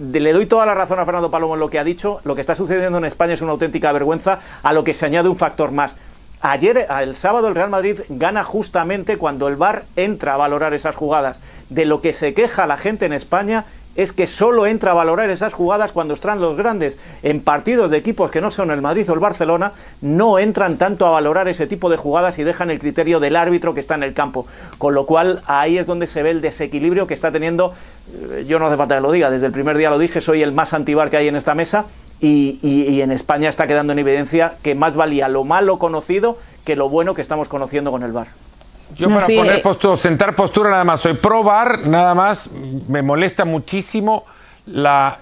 Le 0.00 0.32
doy 0.32 0.46
toda 0.46 0.66
la 0.66 0.74
razón 0.74 0.98
a 0.98 1.04
Fernando 1.04 1.30
Palomo 1.30 1.54
en 1.54 1.60
lo 1.60 1.70
que 1.70 1.78
ha 1.78 1.84
dicho. 1.84 2.20
Lo 2.24 2.34
que 2.34 2.40
está 2.40 2.56
sucediendo 2.56 2.98
en 2.98 3.04
España 3.04 3.34
es 3.34 3.42
una 3.42 3.52
auténtica 3.52 3.92
vergüenza, 3.92 4.40
a 4.62 4.72
lo 4.72 4.82
que 4.82 4.94
se 4.94 5.06
añade 5.06 5.28
un 5.28 5.36
factor 5.36 5.70
más. 5.70 5.96
Ayer, 6.40 6.88
el 7.00 7.14
sábado, 7.14 7.46
el 7.46 7.54
Real 7.54 7.70
Madrid 7.70 8.00
gana 8.08 8.42
justamente 8.42 9.16
cuando 9.16 9.46
el 9.46 9.54
VAR 9.54 9.84
entra 9.94 10.34
a 10.34 10.36
valorar 10.36 10.74
esas 10.74 10.96
jugadas. 10.96 11.38
De 11.70 11.84
lo 11.84 12.00
que 12.00 12.12
se 12.12 12.34
queja 12.34 12.66
la 12.66 12.76
gente 12.76 13.06
en 13.06 13.12
España 13.12 13.64
es 13.94 14.12
que 14.12 14.26
solo 14.26 14.66
entra 14.66 14.92
a 14.92 14.94
valorar 14.94 15.30
esas 15.30 15.52
jugadas 15.52 15.92
cuando 15.92 16.14
están 16.14 16.40
los 16.40 16.56
grandes. 16.56 16.98
En 17.22 17.40
partidos 17.40 17.90
de 17.90 17.98
equipos 17.98 18.30
que 18.30 18.40
no 18.40 18.50
son 18.50 18.70
el 18.70 18.80
Madrid 18.82 19.08
o 19.10 19.14
el 19.14 19.20
Barcelona, 19.20 19.72
no 20.00 20.38
entran 20.38 20.78
tanto 20.78 21.06
a 21.06 21.10
valorar 21.10 21.48
ese 21.48 21.66
tipo 21.66 21.90
de 21.90 21.96
jugadas 21.96 22.38
y 22.38 22.42
dejan 22.44 22.70
el 22.70 22.78
criterio 22.78 23.20
del 23.20 23.36
árbitro 23.36 23.74
que 23.74 23.80
está 23.80 23.94
en 23.94 24.02
el 24.02 24.14
campo. 24.14 24.46
Con 24.78 24.94
lo 24.94 25.06
cual, 25.06 25.42
ahí 25.46 25.78
es 25.78 25.86
donde 25.86 26.06
se 26.06 26.22
ve 26.22 26.30
el 26.30 26.40
desequilibrio 26.40 27.06
que 27.06 27.14
está 27.14 27.30
teniendo. 27.32 27.74
eh, 28.32 28.44
Yo 28.46 28.58
no 28.58 28.66
hace 28.66 28.76
falta 28.76 28.94
que 28.96 29.00
lo 29.02 29.12
diga, 29.12 29.30
desde 29.30 29.46
el 29.46 29.52
primer 29.52 29.76
día 29.76 29.90
lo 29.90 29.98
dije, 29.98 30.20
soy 30.20 30.42
el 30.42 30.52
más 30.52 30.72
antibar 30.72 31.10
que 31.10 31.16
hay 31.18 31.28
en 31.28 31.36
esta 31.36 31.54
mesa. 31.54 31.84
Y, 32.20 32.60
y- 32.62 33.00
en 33.02 33.10
España 33.10 33.48
está 33.48 33.66
quedando 33.66 33.92
en 33.92 33.98
evidencia 33.98 34.52
que 34.62 34.76
más 34.76 34.94
valía 34.94 35.26
lo 35.28 35.42
malo 35.42 35.78
conocido 35.80 36.38
que 36.64 36.76
lo 36.76 36.88
bueno 36.88 37.14
que 37.14 37.20
estamos 37.22 37.48
conociendo 37.48 37.90
con 37.90 38.04
el 38.04 38.12
VAR. 38.12 38.28
Yo 38.96 39.06
No, 39.08 39.14
para 39.14 39.26
sí, 39.26 39.36
poner 39.36 39.56
eh. 39.56 39.62
postura, 39.62 39.96
sentar 39.96 40.34
postura 40.34 40.70
nada 40.70 40.84
más, 40.84 41.00
soy 41.00 41.14
pro 41.14 41.42
bar, 41.42 41.86
nada 41.86 42.14
más, 42.14 42.50
me 42.88 43.02
molesta 43.02 43.44
muchísimo 43.44 44.24
la, 44.66 45.18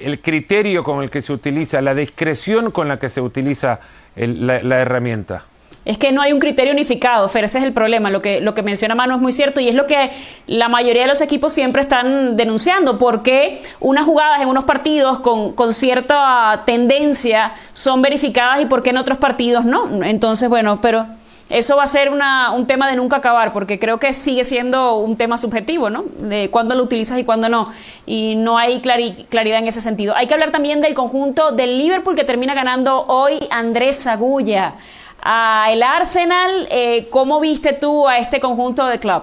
el 0.00 0.20
criterio 0.20 0.82
con 0.82 1.02
el 1.02 1.10
que 1.10 1.22
se 1.22 1.32
utiliza, 1.32 1.80
la 1.80 1.94
discreción 1.94 2.70
con 2.70 2.88
la 2.88 2.98
que 2.98 3.08
se 3.08 3.20
utiliza 3.20 3.80
el- 4.16 4.46
la, 4.46 4.62
la 4.62 4.78
herramienta. 4.80 5.44
Es 5.84 5.98
que 5.98 6.12
no 6.12 6.22
hay 6.22 6.32
un 6.32 6.40
criterio 6.40 6.72
unificado, 6.72 7.28
Fer, 7.28 7.44
ese 7.44 7.58
es 7.58 7.64
el 7.64 7.74
problema. 7.74 8.08
Lo 8.08 8.22
que, 8.22 8.40
lo 8.40 8.54
que 8.54 8.62
menciona 8.62 8.94
Manu 8.94 9.16
es 9.16 9.20
muy 9.20 9.32
cierto 9.32 9.60
y 9.60 9.68
es 9.68 9.74
lo 9.74 9.84
que 9.86 10.10
la 10.46 10.70
mayoría 10.70 11.02
de 11.02 11.08
los 11.08 11.20
equipos 11.20 11.52
siempre 11.52 11.82
están 11.82 12.36
denunciando. 12.36 12.96
porque 12.96 13.60
unas 13.80 14.06
jugadas 14.06 14.40
en 14.40 14.48
unos 14.48 14.64
partidos 14.64 15.18
con, 15.18 15.52
con 15.52 15.74
cierta 15.74 16.62
tendencia 16.64 17.52
son 17.74 18.00
verificadas 18.00 18.62
y 18.62 18.66
por 18.66 18.82
qué 18.82 18.90
en 18.90 18.96
otros 18.96 19.18
partidos 19.18 19.66
no? 19.66 20.02
Entonces, 20.04 20.48
bueno, 20.48 20.78
pero 20.80 21.04
eso 21.50 21.76
va 21.76 21.82
a 21.82 21.86
ser 21.86 22.10
una- 22.10 22.52
un 22.52 22.66
tema 22.66 22.88
de 22.88 22.96
nunca 22.96 23.16
acabar 23.16 23.52
porque 23.52 23.78
creo 23.78 23.98
que 23.98 24.12
sigue 24.12 24.44
siendo 24.44 24.96
un 24.96 25.16
tema 25.16 25.36
subjetivo, 25.36 25.90
¿no? 25.90 26.04
De 26.18 26.50
cuándo 26.50 26.74
lo 26.74 26.82
utilizas 26.82 27.18
y 27.18 27.24
cuándo 27.24 27.48
no. 27.48 27.70
Y 28.06 28.34
no 28.36 28.56
hay 28.56 28.80
clari- 28.80 29.26
claridad 29.28 29.58
en 29.58 29.66
ese 29.68 29.80
sentido. 29.80 30.14
Hay 30.16 30.26
que 30.26 30.34
hablar 30.34 30.50
también 30.50 30.80
del 30.80 30.94
conjunto 30.94 31.50
del 31.52 31.76
Liverpool 31.78 32.14
que 32.16 32.24
termina 32.24 32.54
ganando 32.54 33.04
hoy 33.08 33.38
Andrés 33.50 34.06
Agulla 34.06 34.74
a 35.22 35.66
el 35.70 35.82
Arsenal. 35.82 36.66
eh, 36.70 37.08
¿Cómo 37.10 37.40
viste 37.40 37.72
tú 37.74 38.08
a 38.08 38.18
este 38.18 38.40
conjunto 38.40 38.86
de 38.86 38.98
club? 38.98 39.22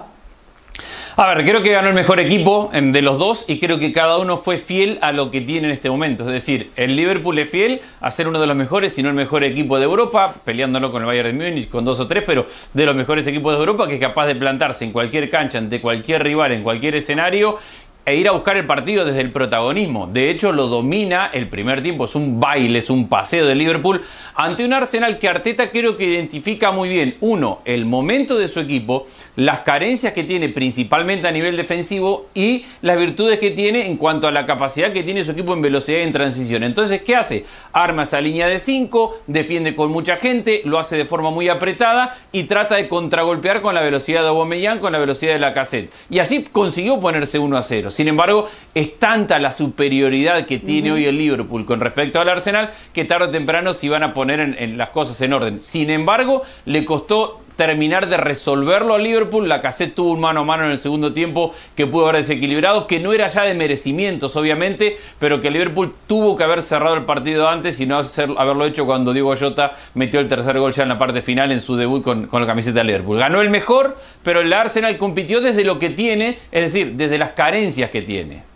A 1.16 1.34
ver, 1.34 1.44
creo 1.44 1.62
que 1.62 1.70
ganó 1.70 1.88
el 1.88 1.94
mejor 1.94 2.20
equipo 2.20 2.70
de 2.72 3.02
los 3.02 3.18
dos 3.18 3.44
y 3.46 3.58
creo 3.58 3.78
que 3.78 3.92
cada 3.92 4.16
uno 4.18 4.38
fue 4.38 4.56
fiel 4.56 4.98
a 5.02 5.12
lo 5.12 5.30
que 5.30 5.42
tiene 5.42 5.66
en 5.68 5.72
este 5.74 5.90
momento. 5.90 6.24
Es 6.24 6.32
decir, 6.32 6.70
el 6.76 6.96
Liverpool 6.96 7.38
es 7.38 7.50
fiel 7.50 7.82
a 8.00 8.10
ser 8.10 8.28
uno 8.28 8.40
de 8.40 8.46
los 8.46 8.56
mejores, 8.56 8.94
si 8.94 9.02
no 9.02 9.10
el 9.10 9.14
mejor 9.14 9.44
equipo 9.44 9.78
de 9.78 9.84
Europa, 9.84 10.34
peleándolo 10.44 10.90
con 10.90 11.02
el 11.02 11.06
Bayern 11.06 11.38
de 11.38 11.50
Múnich 11.50 11.68
con 11.68 11.84
dos 11.84 12.00
o 12.00 12.06
tres, 12.06 12.24
pero 12.26 12.46
de 12.72 12.86
los 12.86 12.96
mejores 12.96 13.26
equipos 13.26 13.52
de 13.52 13.60
Europa 13.60 13.86
que 13.86 13.94
es 13.94 14.00
capaz 14.00 14.26
de 14.26 14.34
plantarse 14.34 14.84
en 14.84 14.92
cualquier 14.92 15.28
cancha, 15.28 15.58
ante 15.58 15.82
cualquier 15.82 16.22
rival, 16.22 16.52
en 16.52 16.62
cualquier 16.62 16.94
escenario 16.94 17.58
e 18.04 18.16
ir 18.16 18.28
a 18.28 18.32
buscar 18.32 18.56
el 18.56 18.66
partido 18.66 19.04
desde 19.04 19.20
el 19.20 19.30
protagonismo. 19.30 20.08
De 20.08 20.30
hecho, 20.30 20.52
lo 20.52 20.66
domina 20.66 21.30
el 21.32 21.48
primer 21.48 21.82
tiempo, 21.82 22.06
es 22.06 22.14
un 22.14 22.40
baile, 22.40 22.80
es 22.80 22.90
un 22.90 23.08
paseo 23.08 23.46
de 23.46 23.54
Liverpool 23.54 24.02
ante 24.34 24.64
un 24.64 24.72
Arsenal 24.72 25.18
que 25.18 25.28
Arteta 25.28 25.70
creo 25.70 25.96
que 25.96 26.04
identifica 26.04 26.72
muy 26.72 26.88
bien, 26.88 27.16
uno, 27.20 27.60
el 27.64 27.84
momento 27.84 28.38
de 28.38 28.48
su 28.48 28.60
equipo, 28.60 29.06
las 29.36 29.60
carencias 29.60 30.12
que 30.12 30.24
tiene 30.24 30.48
principalmente 30.48 31.28
a 31.28 31.32
nivel 31.32 31.56
defensivo 31.56 32.26
y 32.34 32.64
las 32.80 32.98
virtudes 32.98 33.38
que 33.38 33.50
tiene 33.50 33.86
en 33.86 33.96
cuanto 33.96 34.26
a 34.26 34.32
la 34.32 34.46
capacidad 34.46 34.92
que 34.92 35.02
tiene 35.02 35.24
su 35.24 35.32
equipo 35.32 35.52
en 35.52 35.62
velocidad 35.62 35.98
y 35.98 36.02
en 36.02 36.12
transición. 36.12 36.64
Entonces, 36.64 37.02
¿qué 37.02 37.14
hace? 37.14 37.44
Arma 37.72 38.02
esa 38.02 38.20
línea 38.20 38.48
de 38.48 38.58
5, 38.58 39.20
defiende 39.26 39.76
con 39.76 39.92
mucha 39.92 40.16
gente, 40.16 40.62
lo 40.64 40.78
hace 40.78 40.96
de 40.96 41.04
forma 41.04 41.30
muy 41.30 41.48
apretada 41.48 42.16
y 42.32 42.44
trata 42.44 42.76
de 42.76 42.88
contragolpear 42.88 43.62
con 43.62 43.74
la 43.74 43.80
velocidad 43.80 44.22
de 44.22 44.28
Aubameyang, 44.28 44.80
con 44.80 44.92
la 44.92 44.98
velocidad 44.98 45.34
de 45.34 45.38
la 45.38 45.54
cassette. 45.54 45.92
Y 46.10 46.18
así 46.18 46.42
consiguió 46.50 46.98
ponerse 46.98 47.38
1 47.38 47.56
a 47.56 47.62
0. 47.62 47.90
Sin 47.92 48.08
embargo, 48.08 48.48
es 48.74 48.98
tanta 48.98 49.38
la 49.38 49.52
superioridad 49.52 50.46
que 50.46 50.58
tiene 50.58 50.92
hoy 50.92 51.04
el 51.04 51.18
Liverpool 51.18 51.64
con 51.64 51.80
respecto 51.80 52.20
al 52.20 52.28
Arsenal 52.28 52.70
que 52.92 53.04
tarde 53.04 53.26
o 53.26 53.30
temprano 53.30 53.74
se 53.74 53.86
iban 53.86 54.02
a 54.02 54.14
poner 54.14 54.40
en, 54.40 54.56
en 54.58 54.78
las 54.78 54.90
cosas 54.90 55.20
en 55.20 55.32
orden. 55.32 55.60
Sin 55.60 55.90
embargo, 55.90 56.42
le 56.64 56.84
costó 56.84 57.41
terminar 57.56 58.08
de 58.08 58.16
resolverlo 58.16 58.94
al 58.94 59.02
Liverpool. 59.02 59.48
La 59.48 59.60
cassette 59.60 59.94
tuvo 59.94 60.12
un 60.12 60.20
mano 60.20 60.40
a 60.40 60.44
mano 60.44 60.64
en 60.64 60.70
el 60.70 60.78
segundo 60.78 61.12
tiempo 61.12 61.54
que 61.76 61.86
pudo 61.86 62.08
haber 62.08 62.22
desequilibrado, 62.22 62.86
que 62.86 63.00
no 63.00 63.12
era 63.12 63.28
ya 63.28 63.44
de 63.44 63.54
merecimientos, 63.54 64.36
obviamente, 64.36 64.96
pero 65.18 65.40
que 65.40 65.50
Liverpool 65.50 65.94
tuvo 66.06 66.36
que 66.36 66.44
haber 66.44 66.62
cerrado 66.62 66.94
el 66.94 67.04
partido 67.04 67.48
antes 67.48 67.80
y 67.80 67.86
no 67.86 68.02
haberlo 68.36 68.66
hecho 68.66 68.86
cuando 68.86 69.12
Diego 69.12 69.34
Jota 69.36 69.72
metió 69.94 70.20
el 70.20 70.28
tercer 70.28 70.58
gol 70.58 70.72
ya 70.72 70.82
en 70.82 70.88
la 70.88 70.98
parte 70.98 71.22
final 71.22 71.52
en 71.52 71.60
su 71.60 71.76
debut 71.76 72.02
con, 72.02 72.26
con 72.26 72.40
la 72.40 72.46
camiseta 72.46 72.80
de 72.80 72.84
Liverpool. 72.84 73.18
Ganó 73.18 73.40
el 73.40 73.50
mejor, 73.50 73.96
pero 74.22 74.40
el 74.40 74.52
Arsenal 74.52 74.98
compitió 74.98 75.40
desde 75.40 75.64
lo 75.64 75.78
que 75.78 75.90
tiene, 75.90 76.38
es 76.50 76.72
decir, 76.72 76.92
desde 76.92 77.18
las 77.18 77.30
carencias 77.30 77.90
que 77.90 78.02
tiene. 78.02 78.51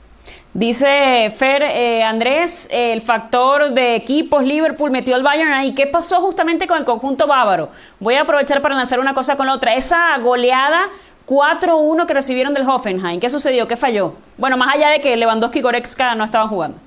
Dice 0.56 1.30
Fer, 1.36 1.62
eh, 1.64 2.02
Andrés, 2.02 2.66
el 2.72 3.02
factor 3.02 3.72
de 3.72 3.94
equipos, 3.94 4.42
Liverpool 4.42 4.90
metió 4.90 5.14
al 5.14 5.22
Bayern 5.22 5.52
ahí. 5.52 5.74
¿Qué 5.74 5.86
pasó 5.86 6.22
justamente 6.22 6.66
con 6.66 6.78
el 6.78 6.86
conjunto 6.86 7.26
bávaro? 7.26 7.68
Voy 8.00 8.14
a 8.14 8.22
aprovechar 8.22 8.62
para 8.62 8.74
lanzar 8.74 8.98
una 8.98 9.12
cosa 9.12 9.36
con 9.36 9.44
la 9.44 9.52
otra. 9.52 9.74
Esa 9.74 10.16
goleada 10.16 10.88
4-1 11.26 12.06
que 12.06 12.14
recibieron 12.14 12.54
del 12.54 12.66
Hoffenheim, 12.66 13.20
¿qué 13.20 13.28
sucedió? 13.28 13.68
¿Qué 13.68 13.76
falló? 13.76 14.14
Bueno, 14.38 14.56
más 14.56 14.74
allá 14.74 14.88
de 14.88 15.02
que 15.02 15.14
Lewandowski 15.18 15.58
y 15.58 15.62
Goretzka 15.62 16.14
no 16.14 16.24
estaban 16.24 16.48
jugando. 16.48 16.78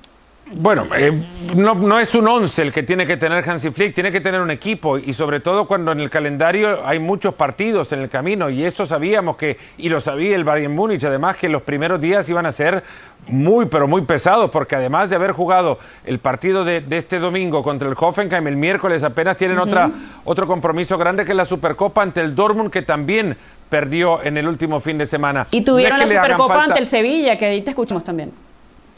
Bueno, 0.52 0.86
eh, 0.96 1.12
no, 1.54 1.74
no 1.74 2.00
es 2.00 2.12
un 2.16 2.26
once 2.26 2.60
el 2.62 2.72
que 2.72 2.82
tiene 2.82 3.06
que 3.06 3.16
tener 3.16 3.48
Hansi 3.48 3.70
Flick, 3.70 3.94
tiene 3.94 4.10
que 4.10 4.20
tener 4.20 4.40
un 4.40 4.50
equipo 4.50 4.98
y 4.98 5.12
sobre 5.12 5.38
todo 5.38 5.66
cuando 5.66 5.92
en 5.92 6.00
el 6.00 6.10
calendario 6.10 6.80
hay 6.84 6.98
muchos 6.98 7.34
partidos 7.34 7.92
en 7.92 8.00
el 8.00 8.08
camino 8.08 8.50
y 8.50 8.64
eso 8.64 8.84
sabíamos 8.84 9.36
que, 9.36 9.56
y 9.78 9.88
lo 9.88 10.00
sabía 10.00 10.34
el 10.34 10.42
Bayern 10.42 10.74
Múnich, 10.74 11.04
además 11.04 11.36
que 11.36 11.48
los 11.48 11.62
primeros 11.62 12.00
días 12.00 12.28
iban 12.28 12.46
a 12.46 12.52
ser 12.52 12.82
muy, 13.28 13.66
pero 13.66 13.86
muy 13.86 14.02
pesados 14.02 14.50
porque 14.50 14.74
además 14.74 15.08
de 15.08 15.16
haber 15.16 15.30
jugado 15.32 15.78
el 16.04 16.18
partido 16.18 16.64
de, 16.64 16.80
de 16.80 16.98
este 16.98 17.20
domingo 17.20 17.62
contra 17.62 17.88
el 17.88 17.94
Hoffenheim 17.96 18.46
el 18.48 18.56
miércoles 18.56 19.04
apenas 19.04 19.36
tienen 19.36 19.58
otra, 19.60 19.88
otro 20.24 20.46
compromiso 20.48 20.98
grande 20.98 21.24
que 21.24 21.30
es 21.30 21.36
la 21.36 21.44
Supercopa 21.44 22.02
ante 22.02 22.20
el 22.22 22.34
Dortmund 22.34 22.70
que 22.72 22.82
también 22.82 23.36
perdió 23.68 24.20
en 24.24 24.36
el 24.36 24.48
último 24.48 24.80
fin 24.80 24.98
de 24.98 25.06
semana. 25.06 25.46
Y 25.52 25.60
No 25.60 25.64
tuvieron 25.66 26.00
es 26.00 26.08
que 26.10 26.14
la 26.16 26.22
Supercopa 26.24 26.48
falta- 26.54 26.64
ante 26.64 26.78
el 26.80 26.86
Sevilla, 26.86 27.38
que 27.38 27.46
ahí 27.46 27.62
te 27.62 27.70
escuchamos 27.70 28.02
también. 28.02 28.32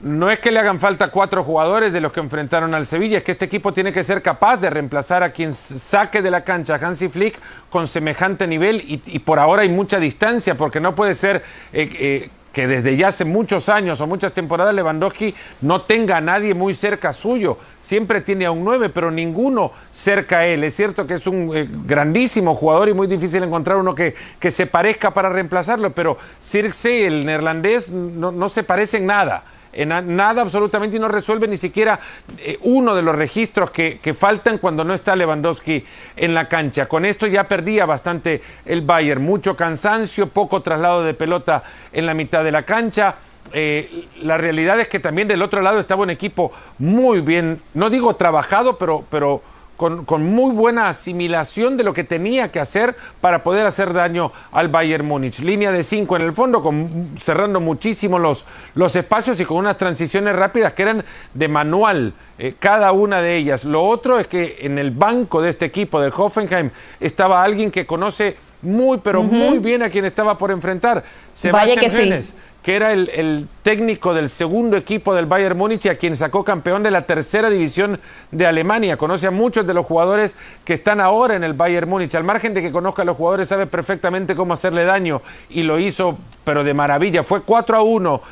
No 0.03 0.31
es 0.31 0.41
que 0.41 0.51
le 0.51 0.59
hagan 0.59 0.81
falta 0.81 1.09
cuatro 1.09 1.45
jugadores 1.45 1.93
de 1.93 2.01
los 2.01 2.13
que 2.13 2.21
enfrentaron 2.21 2.75
al 2.75 2.87
Sevilla, 2.87 3.19
es 3.19 3.25
que 3.25 3.33
este 3.33 3.45
equipo 3.45 3.73
tiene 3.73 3.93
que 3.93 4.03
ser 4.03 4.21
capaz 4.21 4.57
de 4.57 4.69
reemplazar 4.69 5.23
a 5.23 5.31
quien 5.31 5.55
saque 5.55 6.23
de 6.23 6.31
la 6.31 6.43
cancha 6.43 6.75
a 6.75 6.87
Hansi 6.87 7.09
Flick 7.09 7.39
con 7.71 7.87
semejante 7.87 8.47
nivel 8.47 8.81
y, 8.81 9.01
y 9.07 9.19
por 9.21 9.39
ahora 9.39 9.63
hay 9.63 9.69
mucha 9.69 10.01
distancia 10.01 10.57
porque 10.57 10.81
no 10.81 10.95
puede 10.95 11.15
ser 11.15 11.45
eh, 11.73 11.89
eh, 11.99 12.31
que 12.53 12.67
desde 12.67 12.97
ya 12.97 13.09
hace 13.09 13.25
muchos 13.25 13.69
años 13.69 14.01
o 14.01 14.07
muchas 14.07 14.33
temporadas 14.33 14.75
Lewandowski 14.75 15.35
no 15.63 15.83
tenga 15.83 16.19
a 16.19 16.21
nadie 16.21 16.53
muy 16.53 16.75
cerca 16.75 17.13
suyo. 17.13 17.57
Siempre 17.81 18.21
tiene 18.21 18.45
a 18.45 18.51
un 18.51 18.65
9, 18.65 18.91
pero 18.91 19.11
ninguno 19.11 19.73
cerca 19.91 20.41
a 20.41 20.47
él. 20.47 20.63
Es 20.65 20.75
cierto 20.77 21.07
que 21.07 21.15
es 21.15 21.27
un 21.27 21.51
eh, 21.55 21.69
grandísimo 21.87 22.55
jugador 22.55 22.89
y 22.89 22.95
muy 22.95 23.07
difícil 23.07 23.43
encontrar 23.43 23.79
uno 23.79 23.95
que, 23.95 24.15
que 24.39 24.51
se 24.51 24.67
parezca 24.67 25.15
para 25.15 25.31
reemplazarlo, 25.31 25.93
pero 25.93 26.19
Circe, 26.43 27.07
el 27.07 27.25
neerlandés, 27.25 27.91
no, 27.91 28.33
no 28.33 28.49
se 28.49 28.65
parece 28.65 28.99
en 28.99 29.07
nada 29.07 29.45
en 29.73 29.89
nada 30.17 30.43
absolutamente 30.43 30.97
y 30.97 31.01
no 31.01 31.09
resuelve 31.09 31.49
ni 31.49 31.57
siquiera 31.57 31.99
eh, 32.39 32.59
uno 32.63 32.95
de 32.95 33.03
los 33.03 33.15
registros 33.15 33.71
que, 33.71 33.99
que 34.03 34.15
faltan 34.15 34.59
cuando 34.59 34.85
no 34.85 34.95
está 34.95 35.17
Lewandowski 35.17 35.85
en 36.17 36.35
la 36.35 36.49
cancha. 36.49 36.87
Con 36.87 37.05
esto 37.05 37.27
ya 37.27 37.49
perdía 37.49 37.87
bastante 37.87 38.43
el 38.65 38.83
Bayern, 38.83 39.23
mucho 39.23 39.57
cansancio, 39.57 40.29
poco 40.29 40.61
traslado 40.61 41.03
de 41.03 41.15
pelota 41.15 41.63
en 41.93 42.07
la 42.07 42.15
mitad 42.15 42.45
de 42.45 42.53
la 42.53 42.65
cancha. 42.65 43.17
eh, 43.53 44.07
la 44.23 44.39
realidad 44.39 44.79
es 44.81 44.89
que 44.89 45.01
también 45.01 45.29
del 45.29 45.43
otro 45.43 45.63
lado 45.63 45.79
estaba 45.79 46.03
un 46.03 46.11
equipo 46.11 46.53
muy 46.79 47.21
bien, 47.21 47.61
no 47.75 47.91
digo 47.91 48.15
trabajado, 48.17 48.79
pero, 48.79 49.05
pero 49.11 49.43
con, 49.83 50.05
con, 50.05 50.23
muy 50.23 50.55
buena 50.55 50.89
asimilación 50.89 51.77
de 51.77 51.83
lo 51.83 51.93
que 51.93 52.05
tenía 52.05 52.53
que 52.53 52.61
hacer 52.61 52.95
para 53.21 53.43
poder 53.43 53.67
hacer 53.67 53.93
daño 53.93 54.31
al 54.53 54.69
Bayern 54.69 55.05
Múnich. 55.05 55.41
Línea 55.41 55.73
de 55.73 55.83
cinco 55.83 56.15
en 56.15 56.23
el 56.23 56.33
fondo, 56.33 56.63
con, 56.63 57.17
cerrando 57.19 57.59
muchísimo 57.59 58.21
los, 58.21 58.45
los 58.77 58.95
espacios 58.95 59.41
y 59.41 59.45
con 59.45 59.57
unas 59.57 59.79
transiciones 59.79 60.37
rápidas 60.37 60.75
que 60.75 60.83
eran 60.83 61.05
de 61.35 61.49
manual, 61.49 62.13
eh, 62.39 62.55
cada 62.61 62.93
una 62.93 63.21
de 63.23 63.37
ellas. 63.37 63.65
Lo 63.65 63.83
otro 63.83 64.21
es 64.21 64.29
que 64.29 64.59
en 64.61 64.79
el 64.79 64.93
banco 64.93 65.43
de 65.43 65.51
este 65.51 65.65
equipo 65.65 66.01
del 66.01 66.13
Hoffenheim 66.17 66.71
estaba 67.01 67.43
alguien 67.43 67.73
que 67.73 67.85
conoce 67.85 68.37
muy, 68.63 68.99
pero 68.99 69.21
uh 69.21 69.25
-huh. 69.25 69.51
muy 69.51 69.59
bien 69.59 69.83
a 69.83 69.91
quien 69.91 70.05
estaba 70.05 70.39
por 70.39 70.51
enfrentar. 70.51 71.05
Sebastián 71.35 71.79
que 71.79 71.89
Genes, 71.89 72.27
sí 72.27 72.35
que 72.63 72.77
era 72.77 72.93
el, 72.93 73.11
el, 73.13 73.49
técnico 73.63 74.15
del 74.15 74.31
segundo 74.31 74.77
equipo 74.77 75.15
del 75.15 75.27
Bayern 75.27 75.59
Múnich 75.59 75.85
y 75.87 75.89
a 75.89 75.97
quien 75.97 76.17
sacó 76.17 76.45
campeón 76.45 76.83
de 76.83 76.93
la 76.93 77.03
tercera 77.03 77.51
división 77.51 77.99
de 78.31 78.47
Alemania. 78.47 78.97
Conoce 78.97 79.27
a 79.27 79.31
muchos 79.33 79.67
de 79.67 79.75
los 79.75 79.85
jugadores 79.85 80.37
que 80.65 80.75
están 80.75 81.01
ahora 81.01 81.35
en 81.35 81.43
el 81.43 81.55
Bayern 81.55 81.89
Múnich. 81.89 82.15
Al 82.15 82.25
margen 82.25 82.55
de 82.55 82.63
que 82.63 82.71
conozca 82.71 83.03
a 83.03 83.05
los 83.05 83.17
jugadores, 83.17 83.49
sabe 83.49 83.67
perfectamente 83.67 84.37
cómo 84.37 84.55
hacerle 84.55 84.85
daño 84.85 85.23
y 85.51 85.65
lo 85.65 85.79
hizo, 85.79 86.17
pero 86.45 86.63
de 86.63 86.73
maravilla. 86.73 87.25
Fue 87.25 87.43
4 87.43 87.77
a 87.77 87.83
1 87.83 88.23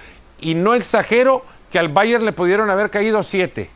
y 0.43 0.55
no 0.55 0.75
exagero 0.75 1.43
que 1.73 1.81
al 1.81 1.89
Bayern 1.89 2.25
le 2.25 2.33
pudieron 2.33 2.71
haber 2.71 2.91
caído 2.91 3.23
7. 3.25 3.69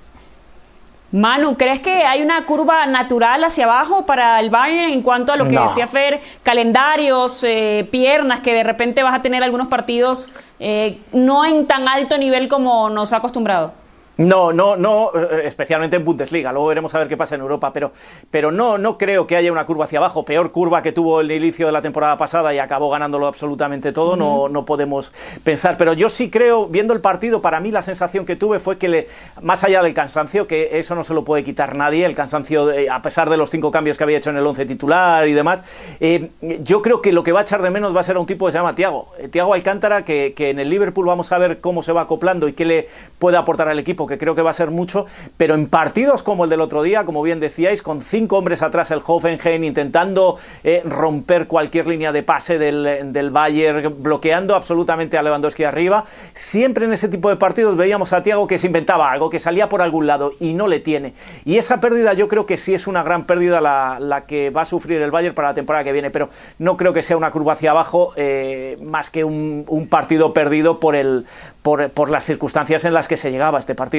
Manu, 1.14 1.56
¿crees 1.56 1.78
que 1.78 2.02
hay 2.04 2.22
una 2.22 2.44
curva 2.44 2.86
natural 2.86 3.44
hacia 3.44 3.66
abajo 3.66 4.04
para 4.04 4.40
el 4.40 4.50
Bayern 4.50 4.92
en 4.92 5.00
cuanto 5.00 5.32
a 5.32 5.36
lo 5.36 5.44
que 5.46 5.54
No. 5.54 5.62
decía 5.62 5.86
Fer, 5.86 6.20
calendarios, 6.42 7.44
eh, 7.44 7.86
piernas, 7.92 8.40
que 8.40 8.52
de 8.52 8.64
repente 8.64 9.00
vas 9.04 9.14
a 9.14 9.22
tener 9.22 9.44
algunos 9.44 9.68
partidos 9.68 10.28
eh, 10.58 10.98
no 11.12 11.44
en 11.44 11.68
tan 11.68 11.86
alto 11.86 12.18
nivel 12.18 12.48
como 12.48 12.90
nos 12.90 13.12
ha 13.12 13.18
acostumbrado? 13.18 13.72
No, 14.16 14.52
no, 14.52 14.76
no, 14.76 15.10
eh, 15.14 15.42
especialmente 15.46 15.96
en 15.96 16.04
Bundesliga. 16.04 16.52
Luego 16.52 16.68
veremos 16.68 16.94
a 16.94 16.98
ver 17.00 17.08
qué 17.08 17.16
pasa 17.16 17.34
en 17.34 17.40
Europa, 17.40 17.72
pero, 17.72 17.92
pero 18.30 18.52
no, 18.52 18.78
no 18.78 18.96
creo 18.96 19.26
que 19.26 19.36
haya 19.36 19.50
una 19.50 19.66
curva 19.66 19.86
hacia 19.86 19.98
abajo. 19.98 20.24
Peor 20.24 20.52
curva 20.52 20.82
que 20.82 20.92
tuvo 20.92 21.20
el 21.20 21.32
inicio 21.32 21.66
de 21.66 21.72
la 21.72 21.82
temporada 21.82 22.16
pasada 22.16 22.54
y 22.54 22.58
acabó 22.58 22.90
ganándolo 22.90 23.26
absolutamente 23.26 23.92
todo. 23.92 24.16
no, 24.16 24.48
no 24.48 24.64
podemos 24.64 25.12
pensar. 25.42 25.76
Pero 25.76 25.94
yo 25.94 26.08
sí 26.08 26.30
creo, 26.30 26.66
viendo 26.66 26.94
el 26.94 27.00
partido, 27.00 27.42
para 27.42 27.58
mí 27.58 27.70
la 27.70 27.82
sensación 27.82 28.24
que 28.24 28.36
tuve 28.36 28.60
fue 28.60 28.78
que, 28.78 28.88
le, 28.88 29.08
más 29.42 29.64
allá 29.64 29.82
del 29.82 29.94
cansancio, 29.94 30.46
que 30.46 30.78
eso 30.78 30.94
no 30.94 31.02
se 31.02 31.12
lo 31.12 31.24
puede 31.24 31.42
quitar 31.42 31.74
nadie, 31.74 32.06
el 32.06 32.14
cansancio, 32.14 32.70
eh, 32.70 32.88
a 32.88 33.02
pesar 33.02 33.28
de 33.30 33.36
los 33.36 33.50
cinco 33.50 33.70
cambios 33.70 33.98
que 33.98 34.04
había 34.04 34.18
hecho 34.18 34.30
en 34.30 34.36
el 34.36 34.46
once 34.46 34.64
titular 34.64 35.26
y 35.26 35.32
demás, 35.32 35.62
eh, 35.98 36.30
yo 36.62 36.82
creo 36.82 37.02
que 37.02 37.10
lo 37.10 37.24
que 37.24 37.32
va 37.32 37.40
a 37.40 37.42
echar 37.42 37.62
de 37.62 37.70
menos 37.70 37.94
va 37.94 38.00
a 38.00 38.04
ser 38.04 38.16
a 38.16 38.20
un 38.20 38.26
tipo 38.26 38.46
que 38.46 38.52
se 38.52 38.58
llama 38.58 38.76
Tiago. 38.76 39.08
Tiago 39.30 39.54
Alcántara, 39.54 40.04
que, 40.04 40.34
que 40.36 40.50
en 40.50 40.60
el 40.60 40.70
Liverpool 40.70 41.06
vamos 41.06 41.32
a 41.32 41.38
ver 41.38 41.60
cómo 41.60 41.82
se 41.82 41.92
va 41.92 42.02
acoplando 42.02 42.46
y 42.46 42.52
qué 42.52 42.64
le 42.64 42.88
puede 43.18 43.36
aportar 43.36 43.68
al 43.68 43.78
equipo 43.78 44.03
que 44.06 44.18
creo 44.18 44.34
que 44.34 44.42
va 44.42 44.50
a 44.50 44.54
ser 44.54 44.70
mucho, 44.70 45.06
pero 45.36 45.54
en 45.54 45.68
partidos 45.68 46.22
como 46.22 46.44
el 46.44 46.50
del 46.50 46.60
otro 46.60 46.82
día, 46.82 47.04
como 47.04 47.22
bien 47.22 47.40
decíais, 47.40 47.82
con 47.82 48.02
cinco 48.02 48.38
hombres 48.38 48.62
atrás 48.62 48.90
el 48.90 49.00
Hoffenheim 49.04 49.64
intentando 49.64 50.38
eh, 50.62 50.82
romper 50.84 51.46
cualquier 51.46 51.86
línea 51.86 52.12
de 52.12 52.22
pase 52.22 52.58
del, 52.58 53.12
del, 53.12 53.30
Bayern, 53.30 54.02
bloqueando 54.02 54.54
absolutamente 54.54 55.18
a 55.18 55.22
Lewandowski 55.22 55.64
arriba, 55.64 56.04
siempre 56.34 56.84
en 56.84 56.92
ese 56.92 57.08
tipo 57.08 57.28
de 57.28 57.36
partidos 57.36 57.76
veíamos 57.76 58.12
a 58.12 58.22
Thiago 58.22 58.46
que 58.46 58.58
se 58.58 58.66
inventaba 58.66 59.10
algo, 59.10 59.30
que 59.30 59.38
salía 59.38 59.68
por 59.68 59.82
algún 59.82 60.06
lado 60.06 60.32
y 60.40 60.54
no 60.54 60.68
le 60.68 60.80
tiene. 60.80 61.14
Y 61.44 61.58
esa 61.58 61.80
pérdida 61.80 62.12
yo 62.14 62.28
creo 62.28 62.46
que 62.46 62.58
sí 62.58 62.74
es 62.74 62.86
una 62.86 63.02
gran 63.02 63.24
pérdida 63.24 63.60
la, 63.60 63.98
la 64.00 64.26
que 64.26 64.50
va 64.50 64.62
a 64.62 64.66
sufrir 64.66 65.00
el 65.02 65.10
Bayern 65.10 65.34
para 65.34 65.48
la 65.48 65.54
temporada 65.54 65.84
que 65.84 65.92
viene, 65.92 66.10
pero 66.10 66.28
no 66.58 66.76
creo 66.76 66.92
que 66.92 67.02
sea 67.02 67.16
una 67.16 67.30
curva 67.30 67.54
hacia 67.54 67.70
abajo 67.70 68.12
eh, 68.16 68.76
más 68.82 69.10
que 69.10 69.24
un, 69.24 69.64
partido 69.90 70.32
perdido 70.32 70.80
por, 70.80 70.96
el, 70.96 71.26
por, 71.62 71.90
por 71.90 72.10
las 72.10 72.24
circunstancias 72.24 72.84
en 72.84 72.94
las 72.94 73.06
que 73.06 73.16
se 73.16 73.30
llegaba 73.30 73.58
este 73.58 73.74
partido. 73.74 73.93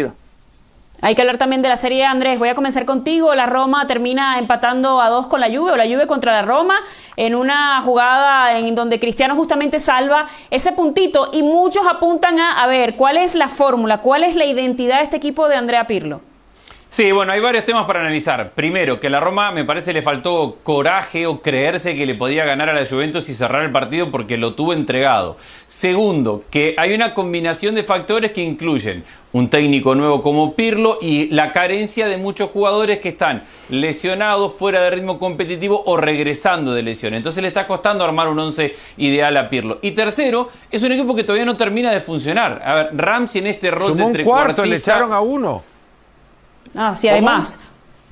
Hay 1.02 1.14
que 1.14 1.22
hablar 1.22 1.38
también 1.38 1.62
de 1.62 1.70
la 1.70 1.78
serie, 1.78 2.06
Andrés. 2.06 2.40
Voy 2.40 2.50
a 2.50 2.56
comenzar 2.56 2.86
contigo. 2.86 3.36
La 3.36 3.46
Roma 3.46 3.86
termina 3.86 4.40
empatando 4.40 5.02
a 5.02 5.10
dos 5.10 5.28
con 5.28 5.42
la 5.42 5.48
Juve, 5.48 5.74
o 5.74 5.76
la 5.76 5.86
Juve 5.86 6.08
contra 6.08 6.32
la 6.32 6.42
Roma, 6.42 6.80
en 7.18 7.36
una 7.36 7.82
jugada 7.82 8.58
en 8.58 8.74
donde 8.76 9.00
Cristiano 9.00 9.36
justamente 9.36 9.80
salva 9.80 10.26
ese 10.50 10.72
puntito. 10.72 11.30
Y 11.34 11.44
muchos 11.44 11.86
apuntan 11.86 12.40
a, 12.40 12.64
a 12.64 12.68
ver, 12.68 12.96
¿cuál 12.96 13.18
es 13.18 13.36
la 13.36 13.50
fórmula? 13.50 14.00
¿Cuál 14.00 14.24
es 14.24 14.36
la 14.36 14.46
identidad 14.46 14.98
de 14.98 15.04
este 15.04 15.18
equipo 15.18 15.48
de 15.48 15.56
Andrea 15.56 15.86
Pirlo? 15.86 16.22
Sí, 16.96 17.12
bueno, 17.12 17.34
hay 17.34 17.42
varios 17.42 17.66
temas 17.66 17.86
para 17.88 18.00
analizar. 18.00 18.52
Primero, 18.52 19.02
que 19.02 19.08
a 19.08 19.10
la 19.10 19.20
Roma 19.20 19.52
me 19.52 19.66
parece 19.66 19.92
le 19.92 20.02
faltó 20.02 20.60
coraje 20.64 21.28
o 21.28 21.42
creerse 21.42 21.94
que 21.94 22.06
le 22.06 22.16
podía 22.16 22.46
ganar 22.46 22.70
a 22.70 22.74
la 22.74 22.86
Juventus 22.86 23.28
y 23.28 23.34
cerrar 23.34 23.66
el 23.66 23.72
partido 23.74 24.12
porque 24.12 24.38
lo 24.38 24.54
tuvo 24.54 24.72
entregado. 24.72 25.36
Segundo, 25.68 26.46
que 26.50 26.74
hay 26.78 26.94
una 26.94 27.14
combinación 27.14 27.76
de 27.76 27.84
factores 27.84 28.32
que 28.32 28.42
incluyen 28.42 29.04
un 29.34 29.50
técnico 29.50 29.94
nuevo 29.94 30.22
como 30.22 30.54
Pirlo 30.54 30.98
y 31.02 31.28
la 31.32 31.52
carencia 31.52 32.08
de 32.08 32.16
muchos 32.16 32.50
jugadores 32.52 33.00
que 33.00 33.10
están 33.10 33.44
lesionados, 33.68 34.54
fuera 34.54 34.80
de 34.80 34.92
ritmo 34.92 35.20
competitivo 35.20 35.84
o 35.88 35.98
regresando 35.98 36.74
de 36.74 36.82
lesión. 36.82 37.14
Entonces 37.14 37.42
le 37.42 37.50
está 37.50 37.68
costando 37.68 38.06
armar 38.06 38.30
un 38.30 38.40
once 38.40 38.74
ideal 38.96 39.36
a 39.36 39.50
Pirlo. 39.50 39.80
Y 39.82 39.92
tercero, 39.92 40.50
es 40.72 40.82
un 40.82 40.94
equipo 40.94 41.14
que 41.14 41.26
todavía 41.26 41.46
no 41.46 41.58
termina 41.58 41.92
de 41.92 42.00
funcionar. 42.00 42.62
A 42.64 42.74
ver, 42.76 42.90
Ramsey 42.94 43.42
en 43.42 43.48
este 43.48 43.70
rol 43.70 43.98
de 43.98 44.02
un 44.04 44.24
cuarto, 44.24 44.64
le 44.64 44.78
echaron 44.78 45.12
a 45.12 45.20
uno. 45.20 45.75
Ah, 46.76 46.96
sí, 46.96 47.08
además. 47.08 47.60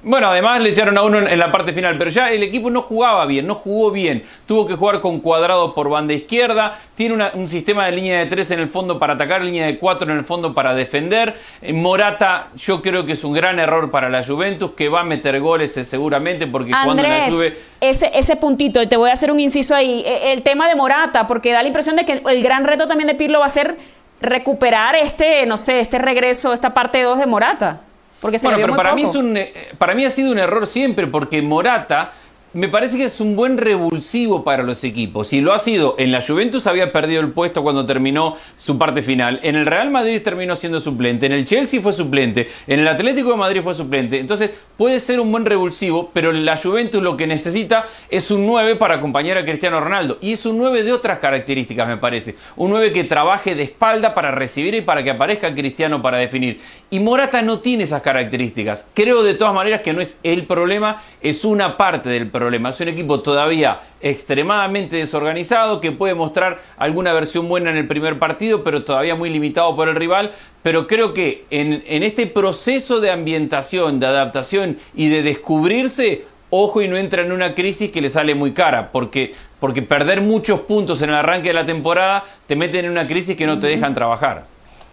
Bueno, 0.05 0.27
además 0.27 0.59
le 0.59 0.69
echaron 0.69 0.97
a 0.97 1.01
uno 1.01 1.19
en 1.19 1.39
la 1.39 1.49
parte 1.49 1.71
final, 1.71 1.97
pero 1.97 2.09
ya 2.09 2.29
el 2.29 2.43
equipo 2.43 2.69
no 2.69 2.81
jugaba 2.81 3.25
bien, 3.25 3.47
no 3.47 3.55
jugó 3.55 3.89
bien. 3.89 4.23
Tuvo 4.45 4.67
que 4.67 4.75
jugar 4.75 4.99
con 4.99 5.21
cuadrado 5.21 5.73
por 5.73 5.89
banda 5.89 6.13
izquierda, 6.13 6.77
tiene 6.95 7.15
una, 7.15 7.31
un 7.35 7.47
sistema 7.47 7.85
de 7.85 7.93
línea 7.93 8.19
de 8.19 8.25
tres 8.25 8.51
en 8.51 8.59
el 8.59 8.67
fondo 8.67 8.99
para 8.99 9.13
atacar, 9.13 9.41
línea 9.41 9.65
de 9.65 9.79
cuatro 9.79 10.11
en 10.11 10.17
el 10.17 10.25
fondo 10.25 10.53
para 10.53 10.73
defender. 10.73 11.35
Morata 11.71 12.49
yo 12.57 12.81
creo 12.81 13.05
que 13.05 13.13
es 13.13 13.23
un 13.23 13.31
gran 13.31 13.59
error 13.59 13.91
para 13.91 14.09
la 14.09 14.25
Juventus, 14.25 14.71
que 14.71 14.89
va 14.89 15.01
a 15.01 15.05
meter 15.05 15.39
goles 15.39 15.77
eh, 15.77 15.85
seguramente, 15.85 16.47
porque 16.47 16.73
Andrés, 16.73 16.85
cuando 16.85 17.03
la 17.03 17.31
Juve... 17.31 17.57
Ese, 17.79 18.11
ese 18.13 18.35
puntito, 18.35 18.85
te 18.85 18.97
voy 18.97 19.09
a 19.09 19.13
hacer 19.13 19.31
un 19.31 19.39
inciso 19.39 19.73
ahí, 19.73 20.03
el 20.05 20.41
tema 20.41 20.67
de 20.67 20.75
Morata, 20.75 21.27
porque 21.27 21.53
da 21.53 21.61
la 21.61 21.67
impresión 21.67 21.95
de 21.95 22.03
que 22.03 22.21
el 22.25 22.43
gran 22.43 22.65
reto 22.65 22.87
también 22.87 23.07
de 23.07 23.15
Pirlo 23.15 23.39
va 23.39 23.45
a 23.45 23.49
ser 23.49 23.77
recuperar 24.19 24.95
este, 24.95 25.45
no 25.45 25.55
sé, 25.55 25.79
este 25.79 25.97
regreso, 25.97 26.53
esta 26.53 26.73
parte 26.73 27.01
2 27.01 27.19
de 27.19 27.25
Morata. 27.25 27.81
Porque 28.23 28.39
se 28.39 28.47
bueno, 28.47 28.61
pero 28.61 28.77
para 28.77 28.91
poco. 28.91 29.01
mí, 29.03 29.09
es 29.09 29.15
un, 29.17 29.35
eh, 29.35 29.53
para 29.77 29.93
mí 29.93 30.05
ha 30.05 30.09
sido 30.09 30.31
un 30.31 30.39
error 30.39 30.65
siempre, 30.65 31.07
porque 31.07 31.41
Morata 31.41 32.13
me 32.53 32.69
parece 32.69 32.97
que 32.97 33.05
es 33.05 33.19
un 33.19 33.35
buen 33.35 33.57
revulsivo 33.57 34.43
para 34.43 34.61
los 34.61 34.83
equipos. 34.83 35.33
Y 35.33 35.41
lo 35.41 35.53
ha 35.53 35.59
sido. 35.59 35.95
En 35.97 36.11
la 36.11 36.21
Juventus 36.21 36.67
había 36.67 36.91
perdido 36.91 37.21
el 37.21 37.31
puesto 37.31 37.63
cuando 37.63 37.85
terminó 37.85 38.37
su 38.57 38.77
parte 38.77 39.01
final. 39.01 39.39
En 39.41 39.55
el 39.55 39.65
Real 39.65 39.89
Madrid 39.89 40.21
terminó 40.21 40.55
siendo 40.55 40.79
suplente. 40.79 41.25
En 41.25 41.31
el 41.31 41.45
Chelsea 41.45 41.81
fue 41.81 41.93
suplente. 41.93 42.47
En 42.67 42.79
el 42.79 42.87
Atlético 42.87 43.31
de 43.31 43.37
Madrid 43.37 43.61
fue 43.63 43.73
suplente. 43.73 44.19
Entonces 44.19 44.51
puede 44.77 44.99
ser 44.99 45.19
un 45.19 45.31
buen 45.31 45.45
revulsivo, 45.45 46.11
pero 46.13 46.31
la 46.31 46.55
Juventus 46.55 47.01
lo 47.01 47.17
que 47.17 47.25
necesita 47.25 47.87
es 48.11 48.29
un 48.29 48.45
9 48.45 48.75
para 48.75 48.95
acompañar 48.95 49.37
a 49.37 49.43
Cristiano 49.43 49.81
Ronaldo. 49.81 50.19
Y 50.21 50.33
es 50.33 50.45
un 50.45 50.59
9 50.59 50.83
de 50.83 50.93
otras 50.93 51.17
características, 51.17 51.87
me 51.87 51.97
parece. 51.97 52.35
Un 52.55 52.69
9 52.69 52.93
que 52.93 53.03
trabaje 53.03 53.55
de 53.55 53.63
espalda 53.63 54.13
para 54.13 54.29
recibir 54.29 54.75
y 54.75 54.81
para 54.81 55.03
que 55.03 55.09
aparezca 55.09 55.55
Cristiano 55.55 56.03
para 56.03 56.17
definir. 56.19 56.59
Y 56.91 56.99
Morata 56.99 57.41
no 57.41 57.61
tiene 57.61 57.85
esas 57.85 58.03
características. 58.03 58.85
Creo 58.93 59.23
de 59.23 59.33
todas 59.33 59.55
maneras 59.55 59.81
que 59.81 59.93
no 59.93 60.01
es 60.01 60.19
el 60.21 60.45
problema, 60.45 61.01
es 61.19 61.45
una 61.45 61.77
parte 61.77 62.09
del 62.09 62.29
problema 62.29 62.42
problema. 62.43 62.71
Es 62.71 62.79
un 62.81 62.89
equipo 62.89 63.21
todavía 63.21 63.79
extremadamente 64.01 64.97
desorganizado 64.97 65.79
que 65.79 65.93
puede 65.93 66.13
mostrar 66.13 66.59
alguna 66.77 67.13
versión 67.13 67.47
buena 67.47 67.71
en 67.71 67.77
el 67.77 67.87
primer 67.87 68.19
partido, 68.19 68.65
pero 68.65 68.83
todavía 68.83 69.15
muy 69.15 69.29
limitado 69.29 69.73
por 69.77 69.87
el 69.87 69.95
rival. 69.95 70.31
Pero 70.61 70.85
creo 70.87 71.13
que 71.13 71.45
en, 71.51 71.83
en 71.87 72.03
este 72.03 72.27
proceso 72.27 72.99
de 72.99 73.11
ambientación, 73.11 74.01
de 74.01 74.07
adaptación 74.07 74.77
y 74.93 75.07
de 75.07 75.23
descubrirse, 75.23 76.25
ojo 76.49 76.81
y 76.81 76.89
no 76.89 76.97
entra 76.97 77.21
en 77.21 77.31
una 77.31 77.55
crisis 77.55 77.91
que 77.91 78.01
le 78.01 78.09
sale 78.09 78.35
muy 78.35 78.51
cara, 78.51 78.89
porque, 78.91 79.33
porque 79.61 79.81
perder 79.81 80.19
muchos 80.19 80.59
puntos 80.59 81.01
en 81.01 81.11
el 81.11 81.15
arranque 81.15 81.47
de 81.47 81.53
la 81.53 81.65
temporada 81.65 82.25
te 82.45 82.57
meten 82.57 82.85
en 82.85 82.91
una 82.91 83.07
crisis 83.07 83.37
que 83.37 83.47
no 83.47 83.57
te 83.57 83.67
dejan 83.67 83.93
trabajar. 83.93 84.43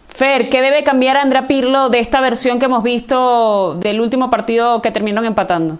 Fer, 0.07 0.49
¿qué 0.51 0.61
debe 0.61 0.85
cambiar 0.85 1.17
Andrea 1.17 1.49
Pirlo 1.49 1.89
de 1.89 1.99
esta 1.99 2.21
versión 2.21 2.61
que 2.61 2.67
hemos 2.67 2.85
visto 2.85 3.75
del 3.75 4.01
último 4.01 4.31
partido 4.31 4.81
que 4.83 4.93
terminaron 4.93 5.27
empatando? 5.27 5.79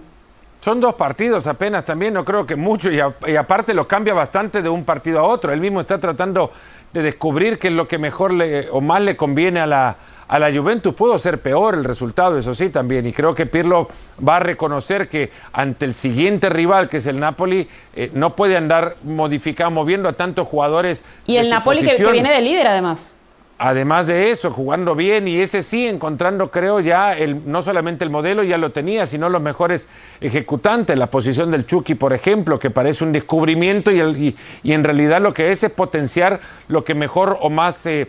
Son 0.61 0.79
dos 0.79 0.93
partidos 0.93 1.47
apenas 1.47 1.83
también, 1.83 2.13
no 2.13 2.23
creo 2.23 2.45
que 2.45 2.55
mucho, 2.55 2.91
y, 2.91 2.99
a, 2.99 3.11
y, 3.27 3.35
aparte 3.35 3.73
lo 3.73 3.87
cambia 3.87 4.13
bastante 4.13 4.61
de 4.61 4.69
un 4.69 4.85
partido 4.85 5.19
a 5.19 5.23
otro. 5.23 5.51
Él 5.51 5.59
mismo 5.59 5.81
está 5.81 5.99
tratando 5.99 6.51
de 6.93 7.01
descubrir 7.01 7.57
qué 7.57 7.69
es 7.69 7.73
lo 7.73 7.87
que 7.87 7.97
mejor 7.97 8.31
le, 8.31 8.69
o 8.69 8.79
más 8.79 9.01
le 9.01 9.17
conviene 9.17 9.59
a 9.59 9.65
la, 9.65 9.95
a 10.27 10.37
la 10.37 10.53
Juventus. 10.53 10.93
Pudo 10.93 11.17
ser 11.17 11.41
peor 11.41 11.73
el 11.73 11.83
resultado, 11.83 12.37
eso 12.37 12.53
sí, 12.53 12.69
también. 12.69 13.07
Y 13.07 13.11
creo 13.11 13.33
que 13.33 13.47
Pirlo 13.47 13.89
va 14.27 14.35
a 14.35 14.39
reconocer 14.39 15.09
que 15.09 15.31
ante 15.51 15.85
el 15.85 15.95
siguiente 15.95 16.47
rival, 16.47 16.89
que 16.89 16.97
es 16.97 17.07
el 17.07 17.19
Napoli, 17.19 17.67
eh, 17.95 18.11
no 18.13 18.35
puede 18.35 18.55
andar 18.55 18.97
modificando, 19.01 19.71
moviendo 19.71 20.09
a 20.09 20.13
tantos 20.13 20.47
jugadores. 20.47 21.03
Y 21.25 21.37
el 21.37 21.49
Napoli 21.49 21.81
que, 21.81 21.95
que 21.95 22.11
viene 22.11 22.31
de 22.31 22.41
líder, 22.41 22.67
además. 22.67 23.15
Además 23.63 24.07
de 24.07 24.31
eso, 24.31 24.49
jugando 24.49 24.95
bien 24.95 25.27
y 25.27 25.39
ese 25.39 25.61
sí, 25.61 25.85
encontrando, 25.85 26.49
creo, 26.49 26.79
ya 26.79 27.15
el, 27.15 27.43
no 27.45 27.61
solamente 27.61 28.03
el 28.03 28.09
modelo 28.09 28.41
ya 28.41 28.57
lo 28.57 28.71
tenía, 28.71 29.05
sino 29.05 29.29
los 29.29 29.39
mejores 29.39 29.87
ejecutantes. 30.19 30.97
La 30.97 31.05
posición 31.05 31.51
del 31.51 31.67
Chucky, 31.67 31.93
por 31.93 32.11
ejemplo, 32.11 32.57
que 32.57 32.71
parece 32.71 33.03
un 33.03 33.11
descubrimiento 33.11 33.91
y, 33.91 33.99
el, 33.99 34.35
y, 34.63 34.73
en 34.73 34.83
realidad 34.83 35.21
lo 35.21 35.31
que 35.35 35.51
es 35.51 35.63
es 35.63 35.69
potenciar 35.69 36.39
lo 36.69 36.83
que 36.83 36.95
mejor 36.95 37.37
o 37.39 37.51
más 37.51 37.85
eh, 37.85 38.07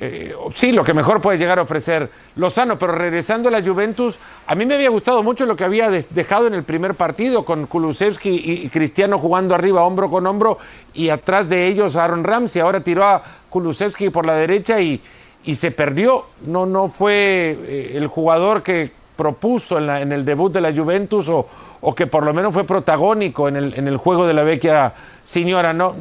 eh, 0.00 0.34
sí, 0.54 0.72
lo 0.72 0.82
que 0.82 0.92
mejor 0.92 1.20
puede 1.20 1.38
llegar 1.38 1.60
a 1.60 1.62
ofrecer 1.62 2.10
Lozano, 2.34 2.76
pero 2.78 2.92
regresando 2.92 3.48
a 3.48 3.52
la 3.52 3.62
Juventus, 3.62 4.18
a 4.46 4.54
mí 4.56 4.66
me 4.66 4.74
había 4.74 4.90
gustado 4.90 5.22
mucho 5.22 5.46
lo 5.46 5.54
que 5.54 5.62
había 5.62 5.88
dejado 5.88 6.48
en 6.48 6.54
el 6.54 6.64
primer 6.64 6.94
partido 6.94 7.44
con 7.44 7.66
Kulusevski 7.66 8.64
y, 8.64 8.68
Cristiano 8.70 9.18
jugando 9.18 9.54
arriba 9.54 9.84
hombro 9.84 10.08
con 10.08 10.26
hombro 10.26 10.58
y 10.94 11.10
atrás 11.10 11.48
de 11.48 11.68
ellos 11.68 11.94
Aaron 11.94 12.24
Ramsey, 12.24 12.60
ahora 12.60 12.80
tiró 12.80 13.04
a 13.04 13.22
Kulusevski 13.50 14.10
por 14.10 14.26
la 14.26 14.34
derecha 14.34 14.80
y, 14.80 15.00
y 15.44 15.54
se 15.54 15.70
perdió, 15.70 16.26
no, 16.44 16.66
no 16.66 16.88
fue 16.88 17.56
eh, 17.62 17.92
el 17.94 18.08
jugador 18.08 18.64
que 18.64 18.90
propuso 19.14 19.78
en, 19.78 20.10
el 20.10 20.24
debut 20.24 20.52
de 20.52 20.60
la 20.60 20.72
Juventus 20.72 21.28
o, 21.28 21.46
o, 21.80 21.94
que 21.94 22.08
por 22.08 22.24
lo 22.24 22.34
menos 22.34 22.52
fue 22.52 22.64
protagónico 22.64 23.46
en 23.46 23.54
el, 23.54 23.74
en 23.74 23.86
el 23.86 23.96
juego 23.96 24.26
de 24.26 24.34
la 24.34 24.42
vecchia 24.42 24.92
señora, 25.22 25.72
no 25.72 25.94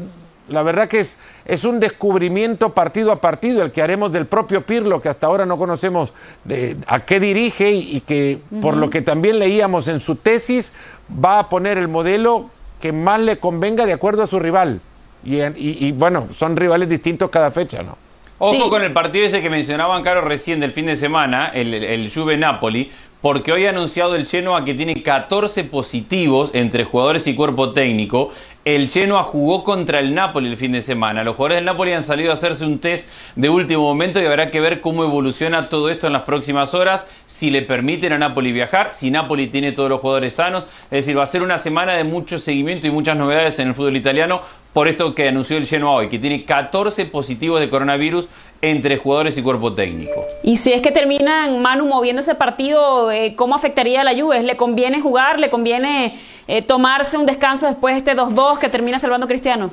la 0.50 0.64
verdad 0.64 0.88
que 0.88 1.00
es, 1.00 1.18
es 1.46 1.64
un 1.64 1.80
descubrimiento 1.80 2.74
partido 2.74 3.12
a 3.12 3.22
partido 3.22 3.64
el 3.64 3.72
que 3.72 3.82
haremos 3.82 4.12
del 4.12 4.26
propio 4.26 4.66
Pirlo, 4.66 5.02
que 5.02 5.10
hasta 5.10 5.28
ahora 5.28 5.46
no 5.46 5.58
conocemos 5.58 6.14
de, 6.44 6.78
a 6.88 7.00
qué 7.00 7.20
dirige 7.20 7.72
y, 7.72 8.02
que 8.02 8.40
por 8.62 8.76
lo 8.76 8.90
que 8.90 9.02
también 9.02 9.40
leíamos 9.40 9.88
en 9.88 10.00
su 10.00 10.16
tesis 10.16 10.74
va 11.24 11.40
a 11.40 11.50
poner 11.50 11.78
el 11.78 11.88
modelo 11.88 12.50
que 12.82 12.92
más 12.92 13.20
le 13.22 13.38
convenga 13.38 13.86
de 13.86 13.94
acuerdo 13.94 14.24
a 14.24 14.28
su 14.28 14.40
rival. 14.40 14.82
Y, 15.26 15.42
y, 15.42 15.92
bueno, 15.94 16.28
son 16.34 16.58
rivales 16.58 16.90
distintos 16.90 17.30
cada 17.30 17.50
fecha, 17.50 17.82
¿no? 17.82 17.98
Ojo 18.40 18.70
con 18.70 18.84
el 18.84 18.92
partido 18.92 19.26
ese 19.26 19.42
que 19.42 19.50
mencionaban, 19.50 20.04
Caro, 20.04 20.20
recién 20.20 20.60
del 20.60 20.74
fin 20.74 20.88
de 20.88 20.98
semana, 20.98 21.50
el, 21.54 21.74
el 21.74 22.12
Juve 22.14 22.36
Napoli, 22.36 22.92
porque 23.22 23.54
hoy 23.54 23.66
ha 23.66 23.70
anunciado 23.70 24.16
el 24.16 24.28
Genoa 24.28 24.66
que 24.66 24.74
tiene 24.74 25.02
14 25.02 25.64
positivos 25.64 26.52
entre 26.54 26.84
jugadores 26.84 27.26
y 27.26 27.36
cuerpo 27.36 27.72
técnico. 27.72 28.34
El 28.66 28.88
Genoa 28.88 29.24
jugó 29.24 29.66
contra 29.66 30.00
el 30.00 30.14
Napoli 30.14 30.48
el 30.48 30.56
fin 30.56 30.72
de 30.72 30.82
semana. 30.82 31.26
Los 31.26 31.36
jugadores 31.36 31.58
del 31.58 31.66
Napoli 31.66 31.92
han 31.92 32.02
salido 32.02 32.32
a 32.32 32.36
hacerse 32.36 32.66
un 32.66 32.80
test 32.80 33.06
de 33.36 33.50
último 33.50 33.84
momento 33.84 34.22
y 34.22 34.26
habrá 34.26 34.52
que 34.52 34.62
ver 34.62 34.80
cómo 34.80 35.04
evoluciona 35.04 35.68
todo 35.68 35.90
esto 35.90 36.08
en 36.08 36.14
las 36.14 36.22
próximas 36.22 36.74
horas, 36.74 37.06
si 37.26 37.52
le 37.52 37.62
permiten 37.64 38.14
a 38.14 38.18
Napoli 38.18 38.54
viajar, 38.54 38.94
si 38.94 39.12
Napoli 39.12 39.48
tiene 39.48 39.74
todos 39.74 39.90
los 39.90 40.00
jugadores 40.00 40.36
sanos. 40.36 40.64
Es 40.86 41.06
decir, 41.06 41.18
va 41.18 41.24
a 41.24 41.28
ser 41.28 41.44
una 41.44 41.60
semana 41.60 41.92
de 41.96 42.06
mucho 42.06 42.40
seguimiento 42.40 42.88
y 42.88 42.92
muchas 42.92 43.18
novedades 43.18 43.60
en 43.60 43.68
el 43.68 43.76
fútbol 43.76 43.98
italiano 43.98 44.40
por 44.72 44.88
esto 44.88 45.14
que 45.14 45.28
anunció 45.28 45.58
el 45.58 45.68
Genoa 45.68 45.96
hoy, 45.96 46.08
que 46.08 46.18
tiene 46.18 46.46
14 46.46 47.06
positivos 47.08 47.60
de 47.60 47.70
coronavirus 47.70 48.30
entre 48.62 48.96
jugadores 48.96 49.38
y 49.38 49.44
cuerpo 49.44 49.74
técnico. 49.74 50.26
Y 50.42 50.56
si 50.56 50.72
es 50.72 50.82
que 50.82 50.92
terminan 50.92 51.62
Manu 51.62 51.86
moviendo 51.86 52.22
ese 52.22 52.34
partido, 52.34 53.12
eh, 53.12 53.36
¿cómo 53.36 53.56
afectaría 53.56 54.02
a 54.02 54.04
la 54.06 54.16
Juve? 54.16 54.42
¿Le 54.42 54.56
conviene 54.56 55.02
jugar? 55.02 55.42
¿Le 55.42 55.50
conviene 55.50 56.18
eh, 56.48 56.62
tomarse 56.62 57.18
un 57.18 57.26
descanso 57.26 57.68
después 57.68 57.94
de 57.94 58.12
este 58.12 58.22
2-2 58.22 58.58
que 58.58 58.70
termina 58.70 59.00
salvando 59.00 59.28
Cristiano? 59.28 59.72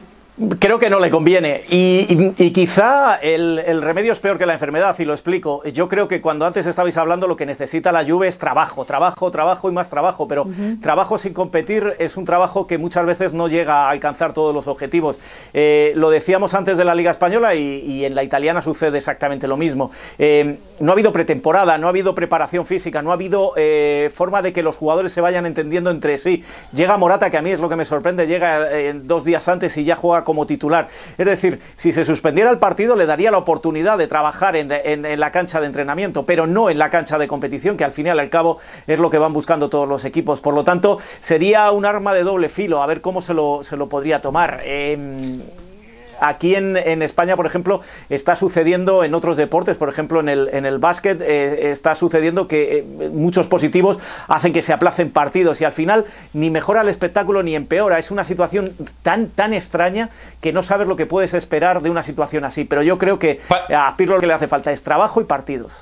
Creo 0.58 0.78
que 0.78 0.88
no 0.88 1.00
le 1.00 1.10
conviene. 1.10 1.62
Y, 1.68 2.30
quizá 2.52 3.16
el, 3.16 3.82
remedio 3.82 4.12
es 4.12 4.18
peor 4.18 4.38
que 4.38 4.46
la 4.46 4.54
enfermedad, 4.54 4.96
y 4.98 5.04
lo 5.04 5.12
explico. 5.12 5.62
Yo 5.64 5.86
creo 5.86 6.08
que 6.08 6.22
cuando 6.22 6.46
antes 6.46 6.64
estabais 6.64 6.96
hablando, 6.96 7.26
lo 7.26 7.36
que 7.36 7.44
necesita 7.44 7.92
la 7.92 8.02
lluvia 8.02 8.28
es 8.30 8.38
trabajo, 8.38 8.86
trabajo, 8.86 9.30
trabajo 9.30 9.68
y 9.68 9.72
más 9.72 9.90
trabajo. 9.90 10.26
Pero 10.28 10.46
trabajo 10.80 11.18
sin 11.18 11.34
competir 11.34 11.92
es 11.98 12.16
un 12.16 12.24
trabajo 12.24 12.66
que 12.66 12.78
muchas 12.78 13.04
veces 13.04 13.34
no 13.34 13.48
llega 13.48 13.86
a 13.86 13.90
alcanzar 13.90 14.32
todos 14.32 14.54
los 14.54 14.66
objetivos. 14.66 15.18
Eh, 15.52 15.92
lo 15.96 16.08
decíamos 16.08 16.54
antes 16.54 16.78
de 16.78 16.86
la 16.86 16.94
Liga 16.94 17.10
Española 17.10 17.54
y, 17.54 18.04
en 18.04 18.14
la 18.14 18.24
italiana 18.24 18.62
sucede 18.62 18.96
exactamente 18.96 19.46
lo 19.46 19.58
mismo. 19.58 19.90
Eh, 20.18 20.56
no 20.78 20.92
ha 20.92 20.94
habido 20.94 21.12
pretemporada, 21.12 21.76
no 21.76 21.86
ha 21.86 21.90
habido 21.90 22.14
preparación 22.14 22.64
física, 22.64 23.02
no 23.02 23.10
ha 23.10 23.14
habido 23.14 23.52
eh, 23.56 24.10
forma 24.14 24.40
de 24.40 24.54
que 24.54 24.62
los 24.62 24.78
jugadores 24.78 25.12
se 25.12 25.20
vayan 25.20 25.44
entendiendo 25.44 25.90
entre 25.90 26.16
sí. 26.16 26.44
Llega 26.72 26.96
Morata, 26.96 27.30
que 27.30 27.36
a 27.36 27.42
mí 27.42 27.50
es 27.50 27.60
lo 27.60 27.68
que 27.68 27.76
me 27.76 27.84
sorprende, 27.84 28.26
llega 28.26 28.94
dos 28.94 29.24
días 29.24 29.46
antes 29.48 29.76
y 29.76 29.84
ya 29.84 29.96
juega 29.96 30.24
como 30.30 30.46
titular. 30.46 30.86
Es 31.18 31.26
decir, 31.26 31.58
si 31.76 31.92
se 31.92 32.04
suspendiera 32.04 32.52
el 32.52 32.58
partido 32.58 32.94
le 32.94 33.04
daría 33.04 33.32
la 33.32 33.38
oportunidad 33.38 33.98
de 33.98 34.06
trabajar 34.06 34.54
en, 34.54 34.68
la 35.18 35.32
cancha 35.32 35.60
de 35.60 35.66
entrenamiento, 35.66 36.24
pero 36.24 36.46
no 36.46 36.70
en 36.70 36.78
la 36.78 36.88
cancha 36.88 37.18
de 37.18 37.26
competición, 37.26 37.76
que 37.76 37.82
al 37.82 37.90
final 37.90 38.20
al 38.20 38.30
cabo 38.30 38.58
es 38.86 39.00
lo 39.00 39.10
que 39.10 39.18
van 39.18 39.32
buscando 39.32 39.68
todos 39.68 39.88
los 39.88 40.04
equipos. 40.04 40.40
Por 40.40 40.54
lo 40.54 40.62
tanto, 40.62 40.98
sería 41.20 41.72
un 41.72 41.84
arma 41.84 42.14
de 42.14 42.22
doble 42.22 42.48
filo, 42.48 42.80
a 42.80 42.86
ver 42.86 43.00
cómo 43.00 43.22
se 43.22 43.34
lo, 43.34 43.64
se 43.64 43.76
lo 43.76 43.88
podría 43.88 44.20
tomar. 44.20 44.60
Em, 44.62 45.40
Aquí 46.20 46.54
en, 46.54 46.76
España, 47.02 47.36
por 47.36 47.46
ejemplo, 47.46 47.80
está 48.08 48.36
sucediendo 48.36 49.04
en 49.04 49.14
otros 49.14 49.36
deportes, 49.36 49.76
por 49.76 49.88
ejemplo, 49.88 50.20
en 50.20 50.28
el, 50.28 50.50
en 50.52 50.66
el 50.66 50.78
básquet, 50.78 51.20
eh, 51.20 51.70
está 51.70 51.94
sucediendo 51.94 52.46
que 52.46 52.78
eh, 52.78 53.08
muchos 53.12 53.46
positivos 53.46 53.98
hacen 54.28 54.52
que 54.52 54.62
se 54.62 54.72
aplacen 54.72 55.10
partidos 55.10 55.60
y 55.60 55.64
al 55.64 55.72
final 55.72 56.04
ni 56.32 56.50
mejora 56.50 56.82
el 56.82 56.88
espectáculo 56.88 57.42
ni 57.42 57.54
empeora. 57.54 57.98
Es 57.98 58.10
una 58.10 58.24
situación 58.24 58.72
tan, 59.02 59.28
tan 59.28 59.54
extraña 59.54 60.10
que 60.40 60.52
no 60.52 60.62
sabes 60.62 60.88
lo 60.88 60.96
que 60.96 61.06
puedes 61.06 61.34
esperar 61.34 61.82
de 61.82 61.90
una 61.90 62.02
situación 62.02 62.44
así. 62.44 62.64
Pero 62.64 62.82
yo 62.82 62.98
creo 62.98 63.18
que 63.18 63.40
a 63.74 63.94
Pirlo 63.96 64.16
lo 64.16 64.20
que 64.20 64.26
le 64.26 64.34
hace 64.34 64.48
falta 64.48 64.72
es 64.72 64.82
trabajo 64.82 65.20
y 65.20 65.24
partidos. 65.24 65.72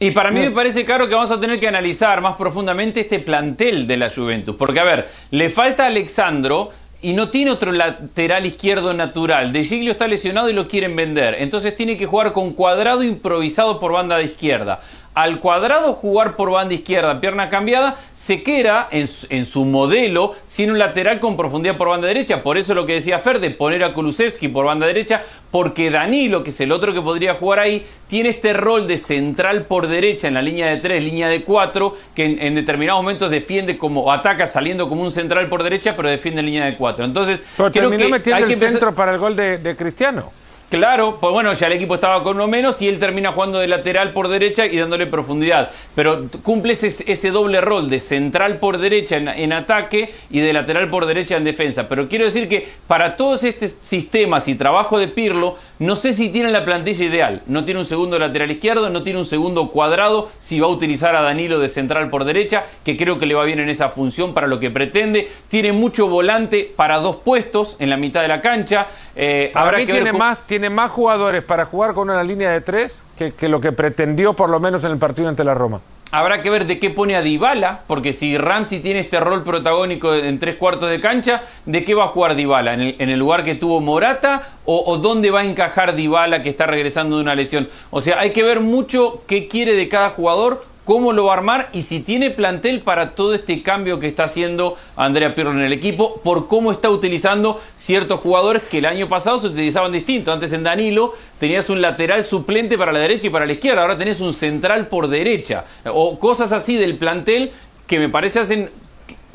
Y 0.00 0.12
para 0.12 0.30
mí 0.30 0.38
me 0.38 0.52
parece, 0.52 0.84
claro, 0.84 1.08
que 1.08 1.14
vamos 1.14 1.32
a 1.32 1.40
tener 1.40 1.58
que 1.58 1.66
analizar 1.66 2.20
más 2.20 2.36
profundamente 2.36 3.00
este 3.00 3.18
plantel 3.18 3.88
de 3.88 3.96
la 3.96 4.10
Juventus. 4.10 4.54
Porque, 4.54 4.78
a 4.78 4.84
ver, 4.84 5.08
le 5.32 5.50
falta 5.50 5.84
a 5.84 5.86
Alexandro 5.86 6.70
y 7.00 7.12
no 7.12 7.30
tiene 7.30 7.52
otro 7.52 7.72
lateral 7.72 8.46
izquierdo 8.46 8.92
natural. 8.92 9.52
De 9.52 9.64
Giglio 9.64 9.92
está 9.92 10.08
lesionado 10.08 10.50
y 10.50 10.52
lo 10.52 10.66
quieren 10.66 10.96
vender. 10.96 11.36
Entonces 11.38 11.76
tiene 11.76 11.96
que 11.96 12.06
jugar 12.06 12.32
con 12.32 12.52
cuadrado 12.52 13.02
improvisado 13.04 13.78
por 13.78 13.92
banda 13.92 14.16
de 14.16 14.24
izquierda 14.24 14.80
al 15.18 15.40
cuadrado 15.40 15.94
jugar 15.94 16.36
por 16.36 16.52
banda 16.52 16.74
izquierda, 16.74 17.20
pierna 17.20 17.50
cambiada, 17.50 17.96
se 18.14 18.44
queda 18.44 18.88
en, 18.92 19.46
su 19.46 19.64
modelo 19.64 20.36
sin 20.46 20.70
un 20.70 20.78
lateral 20.78 21.18
con 21.18 21.36
profundidad 21.36 21.76
por 21.76 21.88
banda 21.88 22.06
derecha. 22.06 22.44
Por 22.44 22.56
eso 22.56 22.72
lo 22.72 22.86
que 22.86 22.94
decía 22.94 23.18
Fer 23.18 23.40
de 23.40 23.50
poner 23.50 23.82
a 23.82 23.94
Kulusevski 23.94 24.46
por 24.46 24.66
banda 24.66 24.86
derecha, 24.86 25.24
porque 25.50 25.90
Danilo, 25.90 26.44
que 26.44 26.50
es 26.50 26.60
el 26.60 26.70
otro 26.70 26.94
que 26.94 27.02
podría 27.02 27.34
jugar 27.34 27.58
ahí, 27.58 27.84
tiene 28.06 28.28
este 28.28 28.52
rol 28.52 28.86
de 28.86 28.96
central 28.96 29.64
por 29.64 29.88
derecha 29.88 30.28
en 30.28 30.34
la 30.34 30.42
línea 30.42 30.68
de 30.68 30.76
3, 30.76 31.02
línea 31.02 31.26
de 31.26 31.42
4, 31.42 31.96
que 32.14 32.38
en, 32.38 32.54
determinados 32.54 33.02
momentos 33.02 33.28
defiende 33.28 33.76
como, 33.76 34.02
o 34.02 34.12
ataca 34.12 34.46
saliendo 34.46 34.88
como 34.88 35.02
un 35.02 35.10
central 35.10 35.48
por 35.48 35.64
derecha, 35.64 35.96
pero 35.96 36.08
defiende 36.08 36.40
en 36.40 36.46
línea 36.46 36.64
de 36.66 36.76
4. 36.76 37.04
Entonces, 37.04 37.40
pero 37.56 37.72
creo 37.72 37.90
que 37.90 38.06
metiendo 38.06 38.46
el 38.46 38.56
centro 38.56 38.94
para 38.94 39.14
el 39.14 39.18
gol 39.18 39.34
de 39.34 39.74
Cristiano. 39.76 40.30
Claro, 40.70 41.16
pues 41.18 41.32
bueno, 41.32 41.54
ya 41.54 41.66
el 41.66 41.72
equipo 41.72 41.94
estaba 41.94 42.22
con 42.22 42.36
uno 42.36 42.46
menos 42.46 42.82
y 42.82 42.88
él 42.88 42.98
termina 42.98 43.32
jugando 43.32 43.58
de 43.58 43.68
lateral 43.68 44.12
por 44.12 44.28
derecha 44.28 44.66
y 44.66 44.76
dándole 44.76 45.06
profundidad. 45.06 45.70
Pero 45.94 46.26
cumple 46.42 46.74
ese, 46.74 47.30
doble 47.30 47.62
rol 47.62 47.88
de 47.88 48.00
central 48.00 48.58
por 48.58 48.76
derecha 48.76 49.16
en, 49.16 49.52
ataque 49.54 50.12
y 50.28 50.40
de 50.40 50.52
lateral 50.52 50.90
por 50.90 51.06
derecha 51.06 51.38
en 51.38 51.44
defensa. 51.44 51.88
Pero 51.88 52.06
quiero 52.06 52.26
decir 52.26 52.50
que 52.50 52.68
para 52.86 53.16
todos 53.16 53.44
estos 53.44 53.76
sistemas 53.82 54.46
y 54.46 54.56
trabajo 54.56 54.98
de 54.98 55.08
Pirlo, 55.08 55.56
no 55.78 55.96
sé 55.96 56.12
si 56.12 56.28
tiene 56.28 56.50
la 56.50 56.64
plantilla 56.64 57.04
ideal. 57.04 57.42
No 57.46 57.64
tiene 57.64 57.80
un 57.80 57.86
segundo 57.86 58.18
lateral 58.18 58.50
izquierdo, 58.50 58.90
no 58.90 59.02
tiene 59.02 59.18
un 59.18 59.24
segundo 59.24 59.70
cuadrado, 59.70 60.28
si 60.38 60.58
va 60.60 60.66
a 60.66 60.70
utilizar 60.70 61.14
a 61.14 61.22
Danilo 61.22 61.58
de 61.58 61.68
central 61.68 62.10
por 62.10 62.24
derecha, 62.24 62.64
que 62.84 62.96
creo 62.96 63.18
que 63.18 63.26
le 63.26 63.34
va 63.34 63.44
bien 63.44 63.60
en 63.60 63.68
esa 63.68 63.90
función 63.90 64.34
para 64.34 64.46
lo 64.46 64.58
que 64.58 64.70
pretende. 64.70 65.28
Tiene 65.48 65.72
mucho 65.72 66.08
volante 66.08 66.72
para 66.74 66.98
dos 66.98 67.16
puestos 67.16 67.76
en 67.78 67.90
la 67.90 67.96
mitad 67.96 68.22
de 68.22 68.28
la 68.28 68.40
cancha. 68.40 68.88
Eh, 69.14 69.52
habrá 69.54 69.78
que 69.78 69.86
tiene 69.86 70.12
más 70.12 70.46
tiene 70.46 70.70
más 70.70 70.90
jugadores 70.90 71.42
para 71.42 71.64
jugar 71.64 71.94
con 71.94 72.10
una 72.10 72.22
línea 72.22 72.50
de 72.50 72.60
tres 72.60 73.02
que, 73.16 73.48
lo 73.48 73.60
que 73.60 73.72
pretendió 73.72 74.34
por 74.34 74.48
lo 74.48 74.60
menos 74.60 74.84
en 74.84 74.92
el 74.92 74.98
partido 74.98 75.28
ante 75.28 75.44
la 75.44 75.54
Roma. 75.54 75.80
Habrá 76.10 76.40
que 76.40 76.48
ver 76.48 76.66
de 76.66 76.78
qué 76.78 76.88
pone 76.88 77.16
a 77.16 77.22
Dybala, 77.22 77.80
porque 77.86 78.14
si 78.14 78.38
Ramsey 78.38 78.80
tiene 78.80 79.00
este 79.00 79.20
rol 79.20 79.44
protagónico 79.44 80.14
en 80.14 80.38
tres 80.38 80.56
cuartos 80.56 80.88
de 80.88 81.02
cancha, 81.02 81.42
¿de 81.66 81.84
qué 81.84 81.94
va 81.94 82.04
a 82.04 82.08
jugar 82.08 82.34
Dybala? 82.34 82.72
¿En 82.72 83.10
el, 83.10 83.18
lugar 83.18 83.44
que 83.44 83.54
tuvo 83.54 83.80
Morata? 83.80 84.56
O, 84.64 84.84
¿O, 84.86 84.96
dónde 84.96 85.30
va 85.30 85.40
a 85.40 85.44
encajar 85.44 85.94
Dybala 85.94 86.42
que 86.42 86.48
está 86.48 86.66
regresando 86.66 87.16
de 87.16 87.22
una 87.22 87.34
lesión? 87.34 87.68
O 87.90 88.00
sea, 88.00 88.20
hay 88.20 88.32
que 88.32 88.42
ver 88.42 88.60
mucho 88.60 89.22
qué 89.26 89.48
quiere 89.48 89.74
de 89.74 89.88
cada 89.90 90.10
jugador 90.10 90.64
cómo 90.88 91.12
lo 91.12 91.26
va 91.26 91.34
a 91.34 91.36
armar 91.36 91.68
y 91.74 91.82
si 91.82 92.00
tiene 92.00 92.30
plantel 92.30 92.80
para 92.80 93.10
todo 93.10 93.34
este 93.34 93.62
cambio 93.62 94.00
que 94.00 94.06
está 94.06 94.24
haciendo 94.24 94.78
Andrea 94.96 95.34
Pirlo 95.34 95.52
en 95.52 95.60
el 95.60 95.74
equipo, 95.74 96.18
por 96.24 96.48
cómo 96.48 96.72
está 96.72 96.88
utilizando 96.88 97.60
ciertos 97.76 98.20
jugadores 98.20 98.62
que 98.62 98.78
el 98.78 98.86
año 98.86 99.06
pasado 99.06 99.38
se 99.38 99.48
utilizaban 99.48 99.92
distinto. 99.92 100.32
Antes 100.32 100.50
en 100.54 100.62
Danilo 100.62 101.12
tenías 101.38 101.68
un 101.68 101.82
lateral 101.82 102.24
suplente 102.24 102.78
para 102.78 102.90
la 102.90 103.00
derecha 103.00 103.26
y 103.26 103.30
para 103.30 103.44
la 103.44 103.52
izquierda, 103.52 103.82
ahora 103.82 103.98
tenés 103.98 104.22
un 104.22 104.32
central 104.32 104.86
por 104.86 105.08
derecha. 105.08 105.66
O 105.92 106.18
cosas 106.18 106.52
así 106.52 106.76
del 106.76 106.96
plantel 106.96 107.52
que 107.86 107.98
me 107.98 108.08
parece 108.08 108.40
hacen 108.40 108.70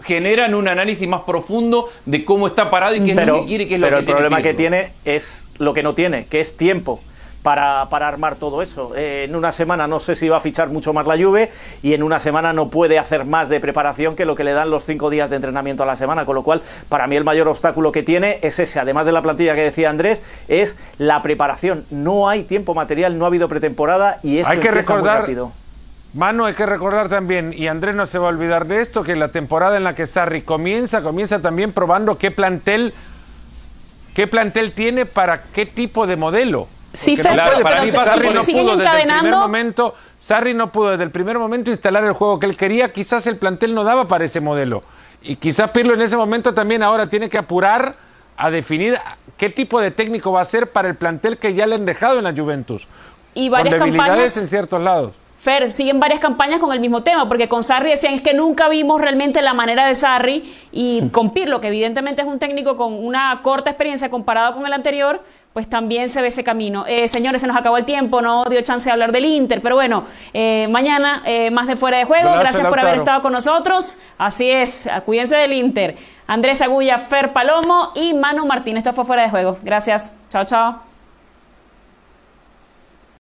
generan 0.01 0.55
un 0.55 0.67
análisis 0.67 1.07
más 1.07 1.21
profundo 1.21 1.87
de 2.07 2.25
cómo 2.25 2.47
está 2.47 2.71
parado 2.71 2.95
y 2.95 3.05
qué 3.05 3.11
es 3.11 3.27
lo 3.27 3.41
que 3.41 3.45
quiere, 3.45 3.67
qué 3.67 3.75
es 3.75 3.79
lo 3.79 3.85
pero 3.85 3.99
el 3.99 4.05
problema 4.05 4.41
que 4.41 4.55
tiene 4.55 4.93
es 5.05 5.45
lo 5.59 5.75
que 5.75 5.83
no 5.83 5.93
tiene, 5.93 6.25
que 6.25 6.41
es 6.41 6.57
tiempo 6.57 6.99
para, 7.43 7.87
para 7.89 8.07
armar 8.07 8.37
todo 8.37 8.61
eso. 8.61 8.93
Eh, 8.95 9.25
en 9.25 9.35
una 9.35 9.51
semana 9.51 9.85
no 9.85 9.99
sé 9.99 10.15
si 10.15 10.29
va 10.29 10.37
a 10.37 10.41
fichar 10.41 10.69
mucho 10.69 10.93
más 10.93 11.05
la 11.05 11.17
Juve 11.17 11.51
y 11.83 11.93
en 11.93 12.01
una 12.01 12.19
semana 12.19 12.53
no 12.53 12.69
puede 12.69 12.97
hacer 12.97 13.25
más 13.25 13.49
de 13.49 13.59
preparación 13.59 14.15
que 14.15 14.25
lo 14.25 14.33
que 14.35 14.45
le 14.45 14.53
dan 14.53 14.71
los 14.71 14.85
cinco 14.85 15.09
días 15.09 15.29
de 15.29 15.35
entrenamiento 15.35 15.83
a 15.83 15.85
la 15.85 15.97
semana, 15.97 16.25
con 16.25 16.35
lo 16.35 16.43
cual 16.43 16.61
para 16.89 17.05
mí 17.05 17.15
el 17.17 17.25
mayor 17.25 17.49
obstáculo 17.49 17.91
que 17.91 18.01
tiene 18.01 18.39
es 18.41 18.57
ese, 18.59 18.79
además 18.79 19.05
de 19.05 19.11
la 19.11 19.21
plantilla 19.21 19.53
que 19.53 19.61
decía 19.61 19.89
Andrés, 19.89 20.23
es 20.47 20.75
la 20.97 21.21
preparación. 21.21 21.85
No 21.91 22.29
hay 22.29 22.43
tiempo 22.43 22.73
material, 22.73 23.19
no 23.19 23.25
ha 23.25 23.27
habido 23.27 23.49
pretemporada 23.49 24.19
y 24.23 24.39
esto 24.39 24.49
hay 24.49 24.59
que 24.59 24.71
recordar, 24.71 25.21
rápido. 25.21 25.51
Mano, 26.13 26.45
hay 26.45 26.53
que 26.53 26.65
recordar 26.65 27.09
también, 27.09 27.53
y 27.57 27.67
Andrés 27.67 27.95
no 27.95 28.05
se 28.05 28.19
va 28.19 28.27
a 28.27 28.29
olvidar 28.29 28.67
de 28.67 28.81
esto, 28.81 29.03
que 29.03 29.15
la 29.15 29.29
temporada 29.29 29.77
en 29.77 29.83
la 29.83 29.95
que 29.95 30.05
Sarri 30.05 30.43
comienza, 30.43 31.01
comienza 31.01 31.39
también 31.39 31.71
probando 31.71 32.19
qué 32.19 32.29
plantel, 32.29 32.93
qué 34.13 34.27
plantel 34.27 34.73
tiene 34.73 35.07
para 35.07 35.41
qué 35.41 35.65
tipo 35.65 36.05
de 36.05 36.15
modelo 36.15 36.67
Sí, 36.93 37.17
Fer, 37.17 37.33
Claro, 37.33 37.51
pero, 37.53 37.63
para 37.63 37.81
mí 37.81 37.91
pasa 37.91 38.15
no 38.15 38.41
pudo 38.43 38.77
desde 38.77 39.01
el 39.01 39.07
primer 39.09 39.33
momento, 39.33 39.95
Sarri 40.19 40.53
no 40.53 40.71
pudo 40.71 40.91
desde 40.91 41.03
el 41.03 41.11
primer 41.11 41.39
momento 41.39 41.71
instalar 41.71 42.03
el 42.03 42.13
juego 42.13 42.39
que 42.39 42.45
él 42.45 42.55
quería, 42.55 42.93
quizás 42.93 43.25
el 43.25 43.37
plantel 43.37 43.73
no 43.73 43.83
daba 43.83 44.07
para 44.07 44.25
ese 44.25 44.39
modelo. 44.39 44.83
Y 45.23 45.37
quizás 45.37 45.71
Pirlo 45.71 45.93
en 45.93 46.01
ese 46.01 46.17
momento 46.17 46.53
también 46.53 46.83
ahora 46.83 47.07
tiene 47.07 47.29
que 47.29 47.37
apurar 47.37 47.95
a 48.37 48.51
definir 48.51 48.99
qué 49.37 49.49
tipo 49.49 49.79
de 49.79 49.91
técnico 49.91 50.31
va 50.31 50.41
a 50.41 50.45
ser 50.45 50.71
para 50.71 50.87
el 50.87 50.95
plantel 50.95 51.37
que 51.37 51.53
ya 51.53 51.65
le 51.65 51.75
han 51.75 51.85
dejado 51.85 52.17
en 52.17 52.25
la 52.25 52.33
Juventus. 52.33 52.87
Y 53.33 53.49
varias 53.49 53.75
con 53.75 53.89
campañas. 53.89 54.37
en 54.37 54.47
ciertos 54.47 54.81
lados. 54.81 55.13
Fer, 55.37 55.73
siguen 55.73 55.99
varias 55.99 56.21
campañas 56.21 56.61
con 56.61 56.71
el 56.71 56.79
mismo 56.79 57.03
tema, 57.03 57.27
porque 57.27 57.49
con 57.49 57.63
Sarri 57.63 57.89
decían 57.89 58.13
es 58.13 58.21
que 58.21 58.33
nunca 58.33 58.69
vimos 58.69 59.01
realmente 59.01 59.41
la 59.41 59.53
manera 59.53 59.85
de 59.85 59.93
Sarri 59.93 60.53
y 60.71 61.09
con 61.09 61.33
Pirlo, 61.33 61.59
que 61.59 61.67
evidentemente 61.67 62.21
es 62.21 62.27
un 62.27 62.39
técnico 62.39 62.77
con 62.77 62.93
una 62.93 63.41
corta 63.43 63.69
experiencia 63.69 64.09
comparado 64.09 64.53
con 64.53 64.65
el 64.65 64.71
anterior, 64.71 65.21
pues 65.53 65.69
también 65.69 66.09
se 66.09 66.21
ve 66.21 66.29
ese 66.29 66.43
camino. 66.43 66.85
Eh, 66.87 67.07
señores, 67.07 67.41
se 67.41 67.47
nos 67.47 67.55
acabó 67.55 67.77
el 67.77 67.85
tiempo, 67.85 68.21
no 68.21 68.45
dio 68.45 68.61
chance 68.61 68.89
de 68.89 68.91
hablar 68.91 69.11
del 69.11 69.25
Inter, 69.25 69.61
pero 69.61 69.75
bueno, 69.75 70.05
eh, 70.33 70.67
mañana 70.69 71.21
eh, 71.25 71.51
más 71.51 71.67
de 71.67 71.75
fuera 71.75 71.97
de 71.99 72.05
juego. 72.05 72.29
Golazo, 72.29 72.41
Gracias 72.43 72.67
por 72.67 72.79
haber 72.79 72.95
estado 72.95 73.21
con 73.21 73.31
nosotros. 73.31 74.01
Así 74.17 74.49
es, 74.49 74.89
cuídense 75.05 75.35
del 75.35 75.53
Inter. 75.53 75.95
Andrés 76.25 76.61
Agulla, 76.61 76.97
Fer 76.97 77.33
Palomo 77.33 77.91
y 77.95 78.13
Manu 78.13 78.45
Martín. 78.45 78.77
Esto 78.77 78.93
fue 78.93 79.05
fuera 79.05 79.23
de 79.23 79.29
juego. 79.29 79.57
Gracias. 79.61 80.15
Chao, 80.29 80.45
chao. 80.45 80.92